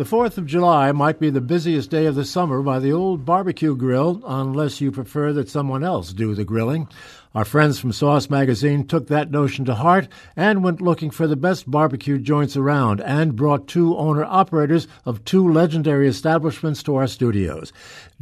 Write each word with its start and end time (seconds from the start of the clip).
The 0.00 0.06
4th 0.06 0.38
of 0.38 0.46
July 0.46 0.92
might 0.92 1.20
be 1.20 1.28
the 1.28 1.42
busiest 1.42 1.90
day 1.90 2.06
of 2.06 2.14
the 2.14 2.24
summer 2.24 2.62
by 2.62 2.78
the 2.78 2.90
old 2.90 3.26
barbecue 3.26 3.76
grill, 3.76 4.22
unless 4.24 4.80
you 4.80 4.90
prefer 4.90 5.34
that 5.34 5.50
someone 5.50 5.84
else 5.84 6.14
do 6.14 6.34
the 6.34 6.42
grilling. 6.42 6.88
Our 7.34 7.44
friends 7.44 7.78
from 7.78 7.92
Sauce 7.92 8.30
Magazine 8.30 8.86
took 8.86 9.08
that 9.08 9.30
notion 9.30 9.66
to 9.66 9.74
heart 9.74 10.08
and 10.34 10.64
went 10.64 10.80
looking 10.80 11.10
for 11.10 11.26
the 11.26 11.36
best 11.36 11.70
barbecue 11.70 12.16
joints 12.16 12.56
around 12.56 13.02
and 13.02 13.36
brought 13.36 13.68
two 13.68 13.94
owner 13.94 14.24
operators 14.24 14.88
of 15.04 15.22
two 15.26 15.46
legendary 15.46 16.08
establishments 16.08 16.82
to 16.84 16.96
our 16.96 17.06
studios. 17.06 17.70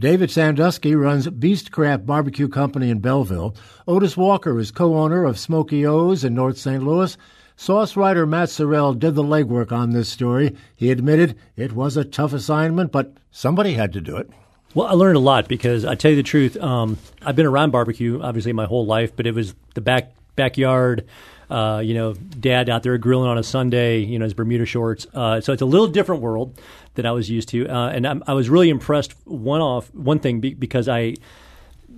David 0.01 0.33
Sandusky 0.33 0.97
runs 0.97 1.29
Beastcraft 1.29 2.05
Barbecue 2.05 2.49
Company 2.49 2.91
in 2.91 2.99
Belleville. 2.99 3.55
Otis 3.87 4.17
Walker 4.17 4.59
is 4.59 4.73
co 4.73 4.97
owner 4.97 5.25
of 5.25 5.37
Smoki 5.37 5.87
O's 5.87 6.25
in 6.25 6.35
North 6.35 6.59
St. 6.59 6.83
Louis. 6.83 7.17
Sauce 7.61 7.97
writer 7.97 8.25
Matt 8.25 8.51
Sorrell 8.51 8.97
did 8.97 9.17
the 9.17 9.25
legwork 9.25 9.73
on 9.73 9.91
this 9.91 10.09
story. 10.09 10.55
He 10.77 10.93
admitted 10.93 11.37
it 11.57 11.73
was 11.73 11.97
a 11.97 12.05
tough 12.05 12.33
assignment, 12.33 12.93
but 12.93 13.15
somebody 13.33 13.73
had 13.73 13.93
to 13.95 14.01
do 14.01 14.17
it. 14.17 14.31
Well, 14.75 14.87
I 14.87 14.93
learned 14.93 15.17
a 15.17 15.21
lot 15.21 15.49
because 15.49 15.85
I 15.85 15.97
tell 15.97 16.13
you 16.13 16.17
the 16.17 16.23
truth, 16.23 16.57
um, 16.59 16.99
I've 17.21 17.35
been 17.35 17.47
around 17.47 17.73
barbecue 17.73 18.23
obviously 18.23 18.53
my 18.53 18.67
whole 18.67 18.87
life, 18.87 19.17
but 19.17 19.27
it 19.27 19.35
was 19.35 19.57
the 19.75 19.81
back 19.81 20.13
backyard. 20.37 21.05
Uh, 21.51 21.83
you 21.85 21.95
know, 21.95 22.13
dad 22.13 22.71
out 22.71 22.85
there 22.85 22.97
grilling 22.97 23.29
on 23.29 23.39
a 23.39 23.43
Sunday, 23.43 23.99
you 23.99 24.21
know, 24.21 24.25
his 24.25 24.35
Bermuda 24.35 24.65
shorts. 24.65 25.09
Uh, 25.13 25.41
so 25.41 25.53
it's 25.53 25.63
a 25.63 25.67
little 25.67 25.89
different 25.89 26.23
world 26.23 26.57
that 26.95 27.07
I 27.07 27.11
was 27.11 27.29
used 27.29 27.49
to, 27.49 27.67
uh, 27.69 27.89
and 27.89 28.07
I'm, 28.07 28.23
i 28.29 28.35
was 28.35 28.49
really 28.49 28.69
impressed. 28.69 29.15
One 29.27 29.61
off, 29.61 29.93
one 29.93 30.21
thing 30.21 30.39
be, 30.39 30.55
because 30.55 30.89
I 30.89 31.17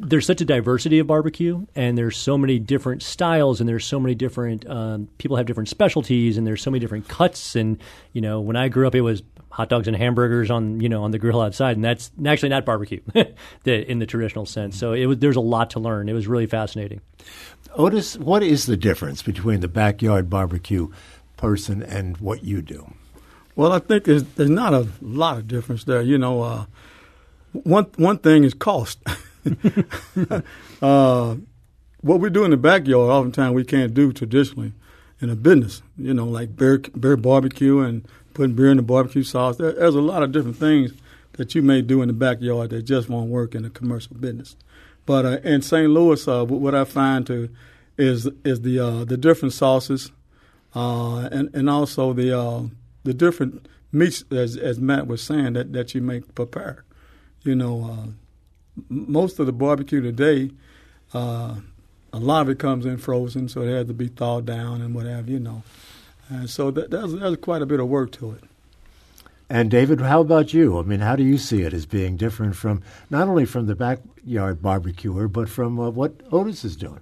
there's 0.01 0.25
such 0.25 0.41
a 0.41 0.45
diversity 0.45 0.98
of 0.98 1.06
barbecue, 1.06 1.67
and 1.75 1.97
there's 1.97 2.17
so 2.17 2.39
many 2.39 2.59
different 2.59 3.03
styles, 3.03 3.61
and 3.61 3.69
there's 3.69 3.84
so 3.84 4.01
many 4.01 4.15
different 4.15 4.69
um, 4.69 5.09
people 5.19 5.37
have 5.37 5.47
different 5.47 5.69
specialties, 5.69 6.39
and 6.39 6.47
there's 6.47 6.62
so 6.62 6.70
many 6.70 6.81
different 6.81 7.06
cuts. 7.09 7.55
And 7.55 7.79
you 8.12 8.21
know, 8.21 8.41
when 8.41 8.56
I 8.56 8.69
grew 8.69 8.87
up, 8.87 8.95
it 8.95 9.03
was 9.03 9.23
hot 9.51 9.69
dogs 9.69 9.89
and 9.89 9.97
hamburgers 9.97 10.51
on 10.51 10.81
you 10.81 10.89
know 10.89 11.03
on 11.03 11.11
the 11.11 11.19
grill 11.19 11.41
outside, 11.41 11.77
and 11.77 11.84
that's 11.84 12.11
actually 12.25 12.48
not 12.48 12.65
barbecue 12.65 13.01
in 13.65 13.98
the 13.98 14.06
traditional 14.06 14.47
sense. 14.47 14.78
So 14.78 14.95
it 14.95 15.06
was 15.06 15.19
there's 15.19 15.37
a 15.37 15.41
lot 15.41 15.71
to 15.71 15.81
learn. 15.81 16.09
It 16.09 16.15
was 16.15 16.27
really 16.27 16.47
fascinating. 16.47 17.03
Otis, 17.75 18.17
what 18.17 18.43
is 18.43 18.67
the 18.67 18.77
difference 18.77 19.23
between 19.23 19.61
the 19.61 19.69
backyard 19.69 20.31
barbecue 20.31 20.89
person 21.37 21.83
and 21.83 22.17
what 22.17 22.43
you 22.43 22.62
do? 22.62 22.95
Well, 23.55 23.73
I 23.73 23.78
think 23.81 24.05
there's, 24.05 24.23
there's 24.23 24.51
not 24.51 24.73
a 24.73 24.89
lot 25.03 25.37
of 25.37 25.47
difference 25.47 25.84
there. 25.84 26.01
You 26.01 26.17
know, 26.17 26.43
uh, 26.43 26.65
one 27.53 27.84
one 27.97 28.19
thing 28.19 28.45
is 28.45 28.55
cost. 28.55 28.98
uh, 30.83 31.37
what 32.03 32.21
we 32.21 32.31
do 32.31 32.45
in 32.45 32.51
the 32.51 32.57
backyard, 32.57 33.11
oftentimes 33.11 33.55
we 33.55 33.65
can't 33.65 33.95
do 33.95 34.13
traditionally 34.13 34.73
in 35.21 35.31
a 35.31 35.37
business. 35.37 35.83
You 35.99 36.15
know, 36.15 36.27
like 36.27 36.57
beer, 36.57 36.79
beer 36.79 37.17
barbecue 37.17 37.81
and 37.81 38.07
putting 38.35 38.55
beer 38.55 38.71
in 38.71 38.77
the 38.77 38.83
barbecue 38.83 39.23
sauce. 39.23 39.57
There, 39.57 39.73
there's 39.73 39.95
a 39.95 40.01
lot 40.01 40.23
of 40.23 40.33
different 40.33 40.57
things 40.57 40.93
that 41.33 41.55
you 41.55 41.63
may 41.63 41.83
do 41.83 42.03
in 42.03 42.09
the 42.09 42.15
backyard 42.15 42.71
that 42.71 42.83
just 42.83 43.09
won't 43.09 43.31
work 43.31 43.55
in 43.55 43.65
a 43.65 43.71
commercial 43.71 44.17
business. 44.17 44.57
But 45.07 45.25
uh, 45.25 45.39
in 45.43 45.63
St. 45.63 45.91
Louis, 45.91 46.27
uh, 46.29 46.45
what 46.45 46.75
I 46.75 46.85
find 46.85 47.27
to 47.27 47.49
is 47.97 48.29
is 48.45 48.63
the 48.63 48.79
uh, 48.79 49.05
the 49.05 49.17
different 49.17 49.53
sauces, 49.53 50.11
uh, 50.75 51.29
and 51.33 51.50
and 51.55 51.69
also 51.69 52.12
the 52.12 52.39
uh, 52.39 52.62
the 53.05 53.15
different 53.15 53.67
meats, 53.93 54.25
as 54.31 54.56
as 54.56 54.79
Matt 54.79 55.06
was 55.06 55.23
saying, 55.23 55.55
that, 55.55 55.73
that 55.73 55.95
you 55.95 56.00
may 56.00 56.21
prepare. 56.21 56.84
You 57.43 57.55
know, 57.55 57.84
uh, 57.84 58.06
most 58.88 59.38
of 59.38 59.47
the 59.47 59.53
barbecue 59.53 60.00
today, 60.00 60.50
uh, 61.14 61.56
a 62.12 62.19
lot 62.19 62.42
of 62.42 62.48
it 62.48 62.58
comes 62.58 62.86
in 62.86 62.98
frozen, 62.98 63.48
so 63.48 63.62
it 63.62 63.69
has 63.69 63.86
to 63.86 63.94
be 63.94 64.08
thawed 64.08 64.47
down 64.47 64.81
and 64.81 64.94
whatever, 64.94 65.31
you 65.31 65.38
know. 65.38 65.62
And 66.28 66.48
so 66.48 66.70
that, 66.70 66.91
there's, 66.91 67.12
there's 67.12 67.36
quite 67.36 67.62
a 67.62 67.66
bit 67.66 67.81
of 67.81 67.88
work 67.88 68.12
to 68.12 68.32
it. 68.32 68.44
And 69.48 69.69
David, 69.69 70.00
how 70.00 70.20
about 70.20 70.54
you? 70.54 70.78
I 70.78 70.82
mean, 70.82 71.00
how 71.00 71.16
do 71.16 71.25
you 71.25 71.36
see 71.36 71.62
it 71.62 71.75
as 71.75 71.84
being 71.84 72.16
different 72.16 72.54
from 72.54 72.82
not 73.10 73.26
only 73.26 73.44
from 73.44 73.66
the 73.66 73.75
backyard 73.75 74.62
barbecuer, 74.62 75.26
but 75.26 75.48
from 75.48 75.78
uh, 75.81 75.91
what 75.91 76.12
Otis 76.31 76.64
is 76.64 76.76
doing? 76.76 77.00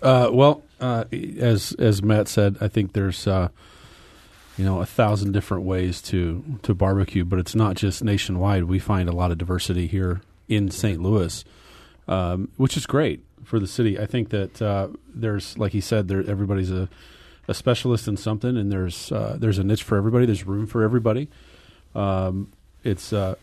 Uh, 0.00 0.30
well, 0.32 0.62
uh, 0.80 1.04
as 1.38 1.72
as 1.72 2.00
Matt 2.02 2.28
said, 2.28 2.56
I 2.60 2.68
think 2.68 2.92
there's 2.92 3.26
uh, 3.26 3.48
you 4.56 4.64
know 4.64 4.80
a 4.80 4.86
thousand 4.86 5.32
different 5.32 5.64
ways 5.64 6.00
to 6.02 6.44
to 6.62 6.74
barbecue, 6.74 7.24
but 7.24 7.40
it's 7.40 7.56
not 7.56 7.74
just 7.74 8.04
nationwide. 8.04 8.64
We 8.64 8.78
find 8.78 9.08
a 9.08 9.12
lot 9.12 9.32
of 9.32 9.38
diversity 9.38 9.88
here 9.88 10.22
in 10.50 10.70
St. 10.70 11.00
Louis, 11.00 11.44
um, 12.08 12.50
which 12.56 12.76
is 12.76 12.84
great 12.84 13.24
for 13.44 13.58
the 13.58 13.66
city. 13.66 13.98
I 13.98 14.04
think 14.04 14.28
that 14.30 14.60
uh, 14.60 14.88
there's, 15.14 15.56
like 15.56 15.72
he 15.72 15.80
said, 15.80 16.08
there 16.08 16.28
everybody's 16.28 16.70
a, 16.70 16.88
a 17.48 17.54
specialist 17.54 18.08
in 18.08 18.16
something, 18.18 18.56
and 18.56 18.70
there's 18.70 19.10
uh, 19.12 19.36
there's 19.38 19.58
a 19.58 19.64
niche 19.64 19.84
for 19.84 19.96
everybody. 19.96 20.26
There's 20.26 20.46
room 20.46 20.66
for 20.66 20.82
everybody. 20.82 21.28
Um, 21.94 22.52
it's 22.84 23.12
uh, 23.12 23.36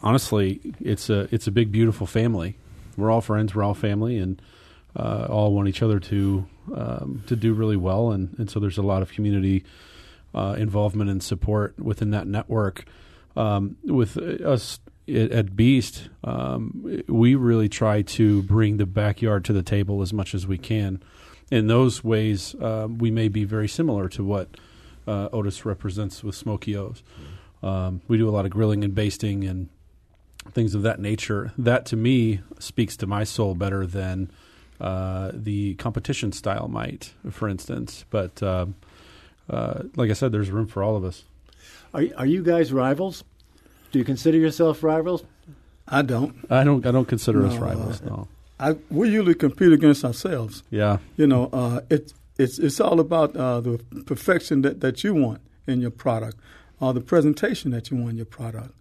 honestly, 0.00 0.60
it's 0.80 1.10
a 1.10 1.28
it's 1.34 1.46
a 1.46 1.50
big, 1.50 1.72
beautiful 1.72 2.06
family. 2.06 2.56
We're 2.96 3.10
all 3.10 3.20
friends. 3.20 3.54
We're 3.54 3.64
all 3.64 3.74
family, 3.74 4.16
and 4.18 4.40
uh, 4.96 5.26
all 5.28 5.52
want 5.52 5.68
each 5.68 5.82
other 5.82 5.98
to 5.98 6.46
um, 6.74 7.24
to 7.26 7.34
do 7.36 7.52
really 7.52 7.76
well. 7.76 8.12
And, 8.12 8.34
and 8.38 8.48
so 8.48 8.60
there's 8.60 8.78
a 8.78 8.82
lot 8.82 9.02
of 9.02 9.12
community 9.12 9.64
uh, 10.34 10.54
involvement 10.56 11.10
and 11.10 11.22
support 11.22 11.78
within 11.78 12.10
that 12.12 12.26
network. 12.26 12.84
Um, 13.36 13.76
with 13.82 14.16
us 14.16 14.78
at 15.08 15.54
Beast, 15.54 16.08
um, 16.22 17.02
we 17.08 17.34
really 17.34 17.68
try 17.68 18.02
to 18.02 18.42
bring 18.42 18.78
the 18.78 18.86
backyard 18.86 19.44
to 19.46 19.52
the 19.52 19.62
table 19.62 20.02
as 20.02 20.12
much 20.12 20.34
as 20.34 20.46
we 20.46 20.58
can. 20.58 21.02
In 21.50 21.66
those 21.66 22.02
ways, 22.02 22.54
uh, 22.54 22.88
we 22.88 23.10
may 23.10 23.28
be 23.28 23.44
very 23.44 23.68
similar 23.68 24.08
to 24.10 24.24
what 24.24 24.48
uh, 25.06 25.28
Otis 25.32 25.66
represents 25.66 26.24
with 26.24 26.34
Smoki 26.34 26.76
O's. 26.76 27.02
Um, 27.62 28.00
we 28.08 28.16
do 28.16 28.28
a 28.28 28.32
lot 28.32 28.44
of 28.44 28.50
grilling 28.50 28.82
and 28.82 28.94
basting 28.94 29.44
and 29.44 29.68
things 30.52 30.74
of 30.74 30.82
that 30.82 31.00
nature. 31.00 31.52
That 31.58 31.86
to 31.86 31.96
me 31.96 32.40
speaks 32.58 32.96
to 32.98 33.06
my 33.06 33.24
soul 33.24 33.54
better 33.54 33.86
than 33.86 34.30
uh, 34.80 35.30
the 35.34 35.74
competition 35.74 36.32
style 36.32 36.68
might, 36.68 37.12
for 37.30 37.48
instance. 37.48 38.04
But 38.10 38.42
um, 38.42 38.74
uh, 39.48 39.84
like 39.96 40.10
I 40.10 40.14
said, 40.14 40.32
there's 40.32 40.50
room 40.50 40.66
for 40.66 40.82
all 40.82 40.96
of 40.96 41.04
us. 41.04 41.24
Are, 41.92 42.04
are 42.16 42.26
you 42.26 42.42
guys 42.42 42.72
rivals? 42.72 43.24
Do 43.94 44.00
you 44.00 44.04
consider 44.04 44.38
yourself 44.38 44.82
rivals? 44.82 45.22
I 45.86 46.02
don't. 46.02 46.34
I 46.50 46.64
don't. 46.64 46.84
I 46.84 46.90
don't 46.90 47.06
consider 47.06 47.42
no, 47.42 47.46
us 47.46 47.56
rivals. 47.58 48.02
Uh, 48.02 48.06
no. 48.06 48.28
I, 48.58 48.72
we 48.90 49.08
usually 49.08 49.36
compete 49.36 49.70
against 49.70 50.04
ourselves. 50.04 50.64
Yeah. 50.68 50.98
You 51.16 51.28
know, 51.28 51.48
uh, 51.52 51.80
it's 51.88 52.12
it's 52.36 52.58
it's 52.58 52.80
all 52.80 52.98
about 52.98 53.36
uh, 53.36 53.60
the 53.60 53.78
perfection 54.04 54.62
that, 54.62 54.80
that 54.80 55.04
you 55.04 55.14
want 55.14 55.42
in 55.68 55.80
your 55.80 55.92
product, 55.92 56.38
or 56.80 56.92
the 56.92 57.00
presentation 57.00 57.70
that 57.70 57.92
you 57.92 57.98
want 57.98 58.10
in 58.10 58.16
your 58.16 58.26
product. 58.26 58.74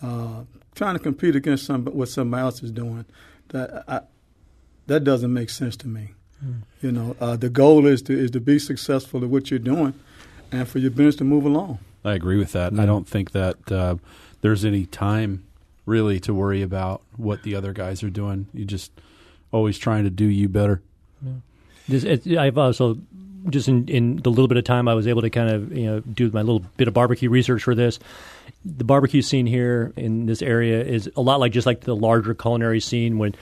Uh, 0.00 0.44
trying 0.76 0.94
to 0.94 1.00
compete 1.00 1.34
against 1.34 1.66
some 1.66 1.86
what 1.86 2.08
somebody 2.08 2.42
else 2.42 2.62
is 2.62 2.70
doing, 2.70 3.06
that 3.48 3.82
I, 3.88 4.02
that 4.86 5.02
doesn't 5.02 5.32
make 5.32 5.50
sense 5.50 5.76
to 5.78 5.88
me. 5.88 6.10
Mm. 6.44 6.62
You 6.80 6.92
know, 6.92 7.16
uh, 7.20 7.34
the 7.34 7.50
goal 7.50 7.86
is 7.88 8.02
to 8.02 8.16
is 8.16 8.30
to 8.30 8.40
be 8.40 8.60
successful 8.60 9.24
at 9.24 9.30
what 9.30 9.50
you're 9.50 9.58
doing, 9.58 9.94
and 10.52 10.68
for 10.68 10.78
your 10.78 10.92
business 10.92 11.16
to 11.16 11.24
move 11.24 11.44
along. 11.44 11.80
I 12.04 12.14
agree 12.14 12.38
with 12.38 12.52
that. 12.52 12.78
I 12.78 12.86
don't 12.86 13.06
think 13.06 13.32
that 13.32 13.70
uh, 13.70 13.96
there's 14.40 14.64
any 14.64 14.86
time 14.86 15.44
really 15.86 16.20
to 16.20 16.32
worry 16.32 16.62
about 16.62 17.02
what 17.16 17.42
the 17.42 17.54
other 17.54 17.72
guys 17.72 18.02
are 18.02 18.10
doing. 18.10 18.46
You 18.54 18.64
just 18.64 18.92
always 19.52 19.78
trying 19.78 20.04
to 20.04 20.10
do 20.10 20.24
you 20.24 20.48
better. 20.48 20.80
Yeah. 21.22 21.32
This, 21.88 22.04
it, 22.04 22.36
I've 22.36 22.56
also 22.56 22.98
just 23.48 23.68
in, 23.68 23.88
in 23.88 24.16
the 24.16 24.30
little 24.30 24.48
bit 24.48 24.58
of 24.58 24.64
time 24.64 24.86
I 24.86 24.94
was 24.94 25.06
able 25.06 25.22
to 25.22 25.30
kind 25.30 25.50
of 25.50 25.76
you 25.76 25.86
know 25.86 26.00
do 26.00 26.30
my 26.30 26.40
little 26.40 26.60
bit 26.76 26.88
of 26.88 26.94
barbecue 26.94 27.30
research 27.30 27.62
for 27.62 27.74
this. 27.74 27.98
The 28.64 28.84
barbecue 28.84 29.22
scene 29.22 29.46
here 29.46 29.92
in 29.96 30.26
this 30.26 30.42
area 30.42 30.84
is 30.84 31.10
a 31.16 31.22
lot 31.22 31.40
like 31.40 31.52
just 31.52 31.66
like 31.66 31.82
the 31.82 31.96
larger 31.96 32.34
culinary 32.34 32.80
scene 32.80 33.18
when 33.18 33.34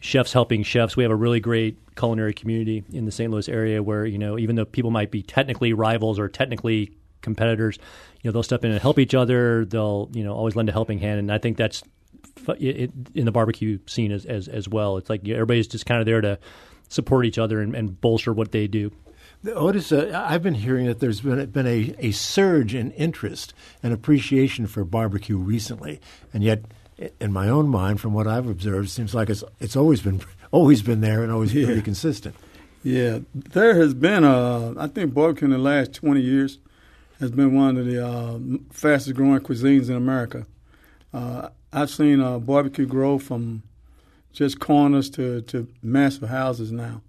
chefs 0.00 0.32
helping 0.32 0.62
chefs. 0.62 0.96
We 0.96 1.02
have 1.02 1.12
a 1.12 1.16
really 1.16 1.40
great 1.40 1.78
culinary 1.96 2.34
community 2.34 2.84
in 2.92 3.04
the 3.04 3.12
St. 3.12 3.30
Louis 3.30 3.48
area 3.48 3.82
where 3.82 4.06
you 4.06 4.18
know 4.18 4.38
even 4.38 4.56
though 4.56 4.64
people 4.64 4.90
might 4.90 5.10
be 5.10 5.22
technically 5.22 5.72
rivals 5.72 6.18
or 6.18 6.28
technically 6.28 6.92
competitors, 7.24 7.78
you 8.22 8.28
know, 8.28 8.32
they'll 8.32 8.42
step 8.44 8.64
in 8.64 8.70
and 8.70 8.80
help 8.80 8.98
each 9.00 9.14
other. 9.14 9.64
They'll, 9.64 10.08
you 10.12 10.22
know, 10.22 10.32
always 10.34 10.54
lend 10.54 10.68
a 10.68 10.72
helping 10.72 10.98
hand, 11.00 11.18
and 11.18 11.32
I 11.32 11.38
think 11.38 11.56
that's 11.56 11.82
in 12.58 13.24
the 13.24 13.32
barbecue 13.32 13.78
scene 13.86 14.12
as 14.12 14.24
as, 14.26 14.48
as 14.48 14.68
well. 14.68 14.96
It's 14.96 15.10
like 15.10 15.26
everybody's 15.28 15.66
just 15.68 15.86
kind 15.86 16.00
of 16.00 16.06
there 16.06 16.20
to 16.20 16.38
support 16.88 17.26
each 17.26 17.38
other 17.38 17.60
and, 17.60 17.74
and 17.74 18.00
bolster 18.00 18.32
what 18.32 18.52
they 18.52 18.66
do. 18.66 18.92
Otis, 19.54 19.92
uh, 19.92 20.24
I've 20.26 20.42
been 20.42 20.54
hearing 20.54 20.86
that 20.86 21.00
there's 21.00 21.20
been, 21.20 21.44
been 21.50 21.66
a, 21.66 21.94
a 21.98 22.10
surge 22.12 22.74
in 22.74 22.92
interest 22.92 23.52
and 23.82 23.92
appreciation 23.92 24.66
for 24.66 24.84
barbecue 24.84 25.36
recently, 25.36 26.00
and 26.32 26.42
yet, 26.42 26.62
in 27.20 27.30
my 27.32 27.48
own 27.48 27.68
mind, 27.68 28.00
from 28.00 28.14
what 28.14 28.26
I've 28.26 28.48
observed, 28.48 28.86
it 28.88 28.90
seems 28.92 29.14
like 29.14 29.28
it's 29.28 29.44
it's 29.60 29.76
always 29.76 30.00
been 30.00 30.20
always 30.50 30.82
been 30.82 31.00
there 31.00 31.22
and 31.22 31.30
always 31.32 31.52
Yeah. 31.54 31.66
pretty 31.66 31.82
consistent. 31.82 32.34
Yeah, 32.82 33.20
there 33.34 33.74
has 33.76 33.94
been 33.94 34.24
a. 34.24 34.74
I 34.78 34.86
think 34.88 35.14
barbecue 35.14 35.46
in 35.46 35.50
the 35.52 35.58
last 35.58 35.94
twenty 35.94 36.20
years 36.20 36.58
has 37.20 37.30
been 37.30 37.54
one 37.54 37.76
of 37.76 37.86
the 37.86 38.06
uh, 38.06 38.38
fastest 38.70 39.14
growing 39.14 39.40
cuisines 39.40 39.88
in 39.88 39.96
America. 39.96 40.46
Uh, 41.12 41.48
I've 41.72 41.90
seen 41.90 42.20
uh, 42.20 42.38
barbecue 42.38 42.86
grow 42.86 43.18
from 43.18 43.62
just 44.32 44.58
corners 44.58 45.08
to, 45.10 45.42
to 45.42 45.68
massive 45.82 46.28
houses 46.28 46.72
now 46.72 47.02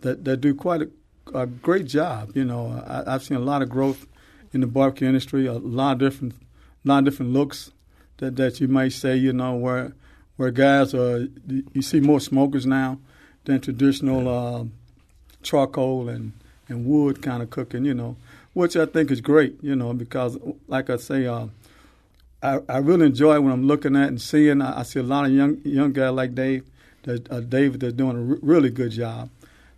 that, 0.00 0.24
that 0.24 0.38
do 0.38 0.54
quite 0.54 0.82
a, 0.82 0.88
a 1.34 1.46
great 1.46 1.86
job. 1.86 2.32
You 2.34 2.44
know, 2.44 2.82
I, 2.86 3.14
I've 3.14 3.22
seen 3.22 3.36
a 3.36 3.40
lot 3.40 3.62
of 3.62 3.68
growth 3.68 4.06
in 4.52 4.60
the 4.60 4.66
barbecue 4.66 5.06
industry, 5.06 5.46
a 5.46 5.52
lot 5.52 5.92
of 5.92 5.98
different, 5.98 6.34
lot 6.84 7.00
of 7.00 7.04
different 7.04 7.32
looks 7.32 7.72
that, 8.18 8.36
that 8.36 8.60
you 8.60 8.68
might 8.68 8.92
say. 8.92 9.16
You 9.16 9.32
know, 9.32 9.54
where 9.54 9.92
where 10.36 10.50
guys 10.50 10.94
are, 10.94 11.28
you 11.72 11.82
see 11.82 12.00
more 12.00 12.20
smokers 12.20 12.64
now 12.66 12.98
than 13.44 13.60
traditional. 13.60 14.28
Uh, 14.28 14.64
charcoal 15.42 16.08
and, 16.08 16.32
and 16.68 16.86
wood 16.86 17.22
kind 17.22 17.42
of 17.42 17.50
cooking, 17.50 17.84
you 17.84 17.94
know, 17.94 18.16
which 18.52 18.76
I 18.76 18.86
think 18.86 19.10
is 19.10 19.20
great, 19.20 19.56
you 19.62 19.76
know, 19.76 19.92
because 19.92 20.38
like 20.66 20.90
I 20.90 20.96
say, 20.96 21.26
uh, 21.26 21.46
I, 22.42 22.60
I 22.68 22.78
really 22.78 23.06
enjoy 23.06 23.40
when 23.40 23.52
I'm 23.52 23.66
looking 23.66 23.96
at 23.96 24.08
and 24.08 24.20
seeing. 24.20 24.62
I, 24.62 24.80
I 24.80 24.82
see 24.82 25.00
a 25.00 25.02
lot 25.02 25.26
of 25.26 25.32
young 25.32 25.60
young 25.64 25.92
guys 25.92 26.12
like 26.12 26.34
Dave, 26.34 26.64
that, 27.02 27.30
uh, 27.30 27.40
David, 27.40 27.80
that's 27.80 27.92
doing 27.92 28.16
a 28.16 28.20
re- 28.20 28.38
really 28.42 28.70
good 28.70 28.92
job, 28.92 29.30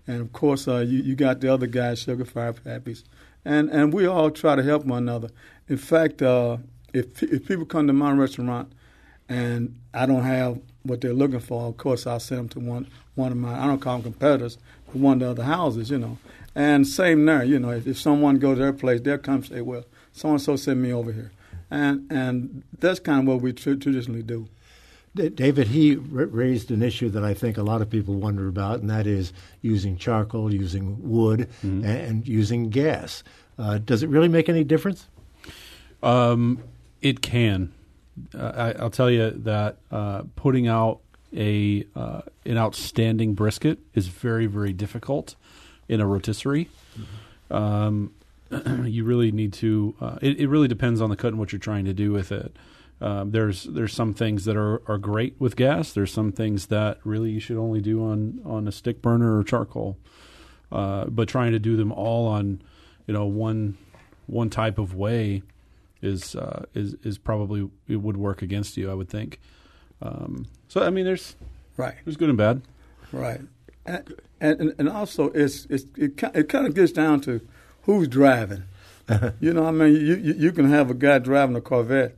and 0.06 0.20
of 0.20 0.32
course 0.32 0.68
uh, 0.68 0.78
you 0.78 1.02
you 1.02 1.14
got 1.14 1.40
the 1.40 1.52
other 1.52 1.66
guys, 1.66 2.00
Sugar 2.00 2.24
Fire 2.24 2.52
Pappy's, 2.52 3.04
and 3.44 3.68
and 3.70 3.92
we 3.92 4.06
all 4.06 4.30
try 4.30 4.54
to 4.54 4.62
help 4.62 4.84
one 4.84 5.02
another. 5.04 5.30
In 5.68 5.76
fact, 5.76 6.22
uh, 6.22 6.58
if 6.92 7.22
if 7.22 7.46
people 7.46 7.64
come 7.64 7.86
to 7.88 7.92
my 7.92 8.12
restaurant 8.12 8.72
and 9.28 9.78
I 9.92 10.06
don't 10.06 10.22
have 10.22 10.60
what 10.84 11.00
they're 11.00 11.12
looking 11.12 11.40
for, 11.40 11.66
of 11.66 11.76
course 11.76 12.06
I'll 12.06 12.20
send 12.20 12.40
them 12.40 12.48
to 12.50 12.60
one 12.60 12.86
one 13.16 13.32
of 13.32 13.38
my 13.38 13.60
I 13.60 13.66
don't 13.66 13.80
call 13.80 13.98
them 13.98 14.12
competitors, 14.12 14.56
but 14.86 14.96
one 14.96 15.14
of 15.14 15.20
the 15.20 15.42
other 15.42 15.44
houses, 15.44 15.90
you 15.90 15.98
know. 15.98 16.18
And 16.54 16.86
same 16.86 17.24
there, 17.24 17.44
you 17.44 17.58
know, 17.58 17.70
if, 17.70 17.86
if 17.86 17.98
someone 17.98 18.36
goes 18.38 18.56
to 18.58 18.62
their 18.64 18.72
place, 18.72 19.00
they'll 19.00 19.18
come 19.18 19.36
and 19.36 19.46
say, 19.46 19.60
"Well, 19.62 19.84
so 20.12 20.30
and 20.30 20.40
so 20.40 20.56
sent 20.56 20.80
me 20.80 20.92
over 20.92 21.10
here," 21.12 21.32
and 21.70 22.10
and 22.12 22.62
that's 22.78 23.00
kind 23.00 23.20
of 23.20 23.26
what 23.26 23.40
we 23.40 23.52
tr- 23.52 23.74
traditionally 23.74 24.22
do. 24.22 24.48
David, 25.14 25.68
he 25.68 25.96
r- 25.96 26.02
raised 26.26 26.70
an 26.70 26.82
issue 26.82 27.10
that 27.10 27.22
I 27.22 27.34
think 27.34 27.58
a 27.58 27.62
lot 27.62 27.82
of 27.82 27.90
people 27.90 28.14
wonder 28.14 28.48
about, 28.48 28.80
and 28.80 28.88
that 28.90 29.06
is 29.06 29.32
using 29.60 29.96
charcoal, 29.96 30.52
using 30.52 30.96
wood, 31.10 31.48
Mm-hmm. 31.64 31.84
and, 31.84 32.00
and 32.00 32.28
using 32.28 32.68
gas. 32.70 33.22
Uh, 33.58 33.78
does 33.78 34.02
it 34.02 34.08
really 34.08 34.28
make 34.28 34.48
any 34.48 34.64
difference? 34.64 35.08
Um, 36.02 36.62
it 37.00 37.20
can. 37.22 37.72
Uh, 38.34 38.52
I, 38.54 38.72
I'll 38.82 38.90
tell 38.90 39.10
you 39.10 39.30
that 39.30 39.76
uh, 39.90 40.22
putting 40.36 40.66
out 40.68 41.00
a 41.34 41.86
uh, 41.96 42.22
an 42.44 42.58
outstanding 42.58 43.32
brisket 43.34 43.78
is 43.94 44.08
very 44.08 44.44
very 44.46 44.72
difficult 44.74 45.34
in 45.88 46.00
a 46.00 46.06
rotisserie. 46.06 46.68
Um, 47.50 48.12
you 48.84 49.04
really 49.04 49.32
need 49.32 49.52
to. 49.54 49.94
Uh, 50.00 50.18
it, 50.22 50.40
it 50.40 50.48
really 50.48 50.68
depends 50.68 51.00
on 51.00 51.10
the 51.10 51.16
cut 51.16 51.28
and 51.28 51.38
what 51.38 51.52
you're 51.52 51.58
trying 51.58 51.84
to 51.86 51.94
do 51.94 52.12
with 52.12 52.32
it. 52.32 52.56
Um, 53.00 53.30
there's 53.32 53.64
there's 53.64 53.92
some 53.92 54.14
things 54.14 54.44
that 54.44 54.56
are, 54.56 54.80
are 54.88 54.98
great 54.98 55.34
with 55.38 55.56
gas. 55.56 55.92
There's 55.92 56.12
some 56.12 56.30
things 56.32 56.66
that 56.66 56.98
really 57.04 57.30
you 57.30 57.40
should 57.40 57.56
only 57.56 57.80
do 57.80 58.04
on, 58.04 58.40
on 58.44 58.68
a 58.68 58.72
stick 58.72 59.02
burner 59.02 59.36
or 59.38 59.42
charcoal. 59.44 59.96
Uh, 60.70 61.06
but 61.06 61.28
trying 61.28 61.52
to 61.52 61.58
do 61.58 61.76
them 61.76 61.90
all 61.92 62.28
on, 62.28 62.62
you 63.06 63.14
know, 63.14 63.26
one 63.26 63.76
one 64.26 64.50
type 64.50 64.78
of 64.78 64.94
way 64.94 65.42
is 66.00 66.36
uh, 66.36 66.64
is 66.74 66.94
is 67.02 67.18
probably 67.18 67.68
it 67.88 67.96
would 67.96 68.16
work 68.16 68.40
against 68.40 68.76
you. 68.76 68.90
I 68.90 68.94
would 68.94 69.08
think. 69.08 69.40
Um, 70.00 70.46
so 70.68 70.82
I 70.82 70.90
mean, 70.90 71.04
there's 71.04 71.34
Right. 71.76 71.94
there's 72.04 72.16
good 72.16 72.28
and 72.28 72.38
bad. 72.38 72.62
Right, 73.12 73.40
and 73.86 74.14
and, 74.40 74.74
and 74.78 74.88
also 74.88 75.30
it's, 75.30 75.66
it's 75.66 75.84
it 75.96 76.22
it 76.34 76.48
kind 76.48 76.66
of 76.66 76.74
gets 76.74 76.92
down 76.92 77.20
to 77.22 77.40
who's 77.82 78.08
driving. 78.08 78.64
you 79.40 79.52
know, 79.52 79.66
I 79.66 79.70
mean, 79.70 79.94
you, 79.94 80.16
you 80.16 80.34
you 80.34 80.52
can 80.52 80.68
have 80.68 80.90
a 80.90 80.94
guy 80.94 81.18
driving 81.18 81.56
a 81.56 81.60
Corvette, 81.60 82.16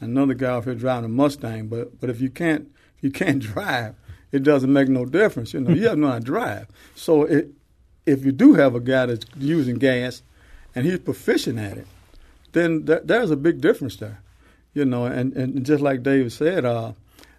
another 0.00 0.34
guy 0.34 0.48
out 0.48 0.64
here 0.64 0.74
driving 0.74 1.04
a 1.06 1.08
Mustang, 1.08 1.68
but 1.68 2.00
but 2.00 2.10
if 2.10 2.20
you 2.20 2.30
can't 2.30 2.68
if 2.96 3.04
you 3.04 3.10
can't 3.10 3.38
drive, 3.54 3.94
it 4.32 4.42
doesn't 4.42 4.72
make 4.72 4.88
no 4.88 5.04
difference. 5.04 5.54
You 5.54 5.60
know, 5.60 5.70
you 5.70 5.88
have 5.88 5.98
no 5.98 6.08
how 6.08 6.18
to 6.18 6.20
drive. 6.20 6.66
So 6.94 7.24
it, 7.24 7.50
if 8.06 8.24
you 8.24 8.32
do 8.32 8.54
have 8.54 8.74
a 8.74 8.80
guy 8.80 9.06
that's 9.06 9.26
using 9.36 9.76
gas, 9.76 10.22
and 10.74 10.84
he's 10.84 10.98
proficient 10.98 11.58
at 11.58 11.78
it, 11.78 11.86
then 12.52 12.84
th- 12.86 13.02
there's 13.04 13.30
a 13.30 13.36
big 13.36 13.60
difference 13.60 13.96
there. 13.96 14.20
You 14.72 14.84
know, 14.84 15.06
and, 15.06 15.32
and 15.34 15.64
just 15.64 15.82
like 15.82 16.02
David 16.02 16.32
said, 16.32 16.64
uh, 16.64 16.92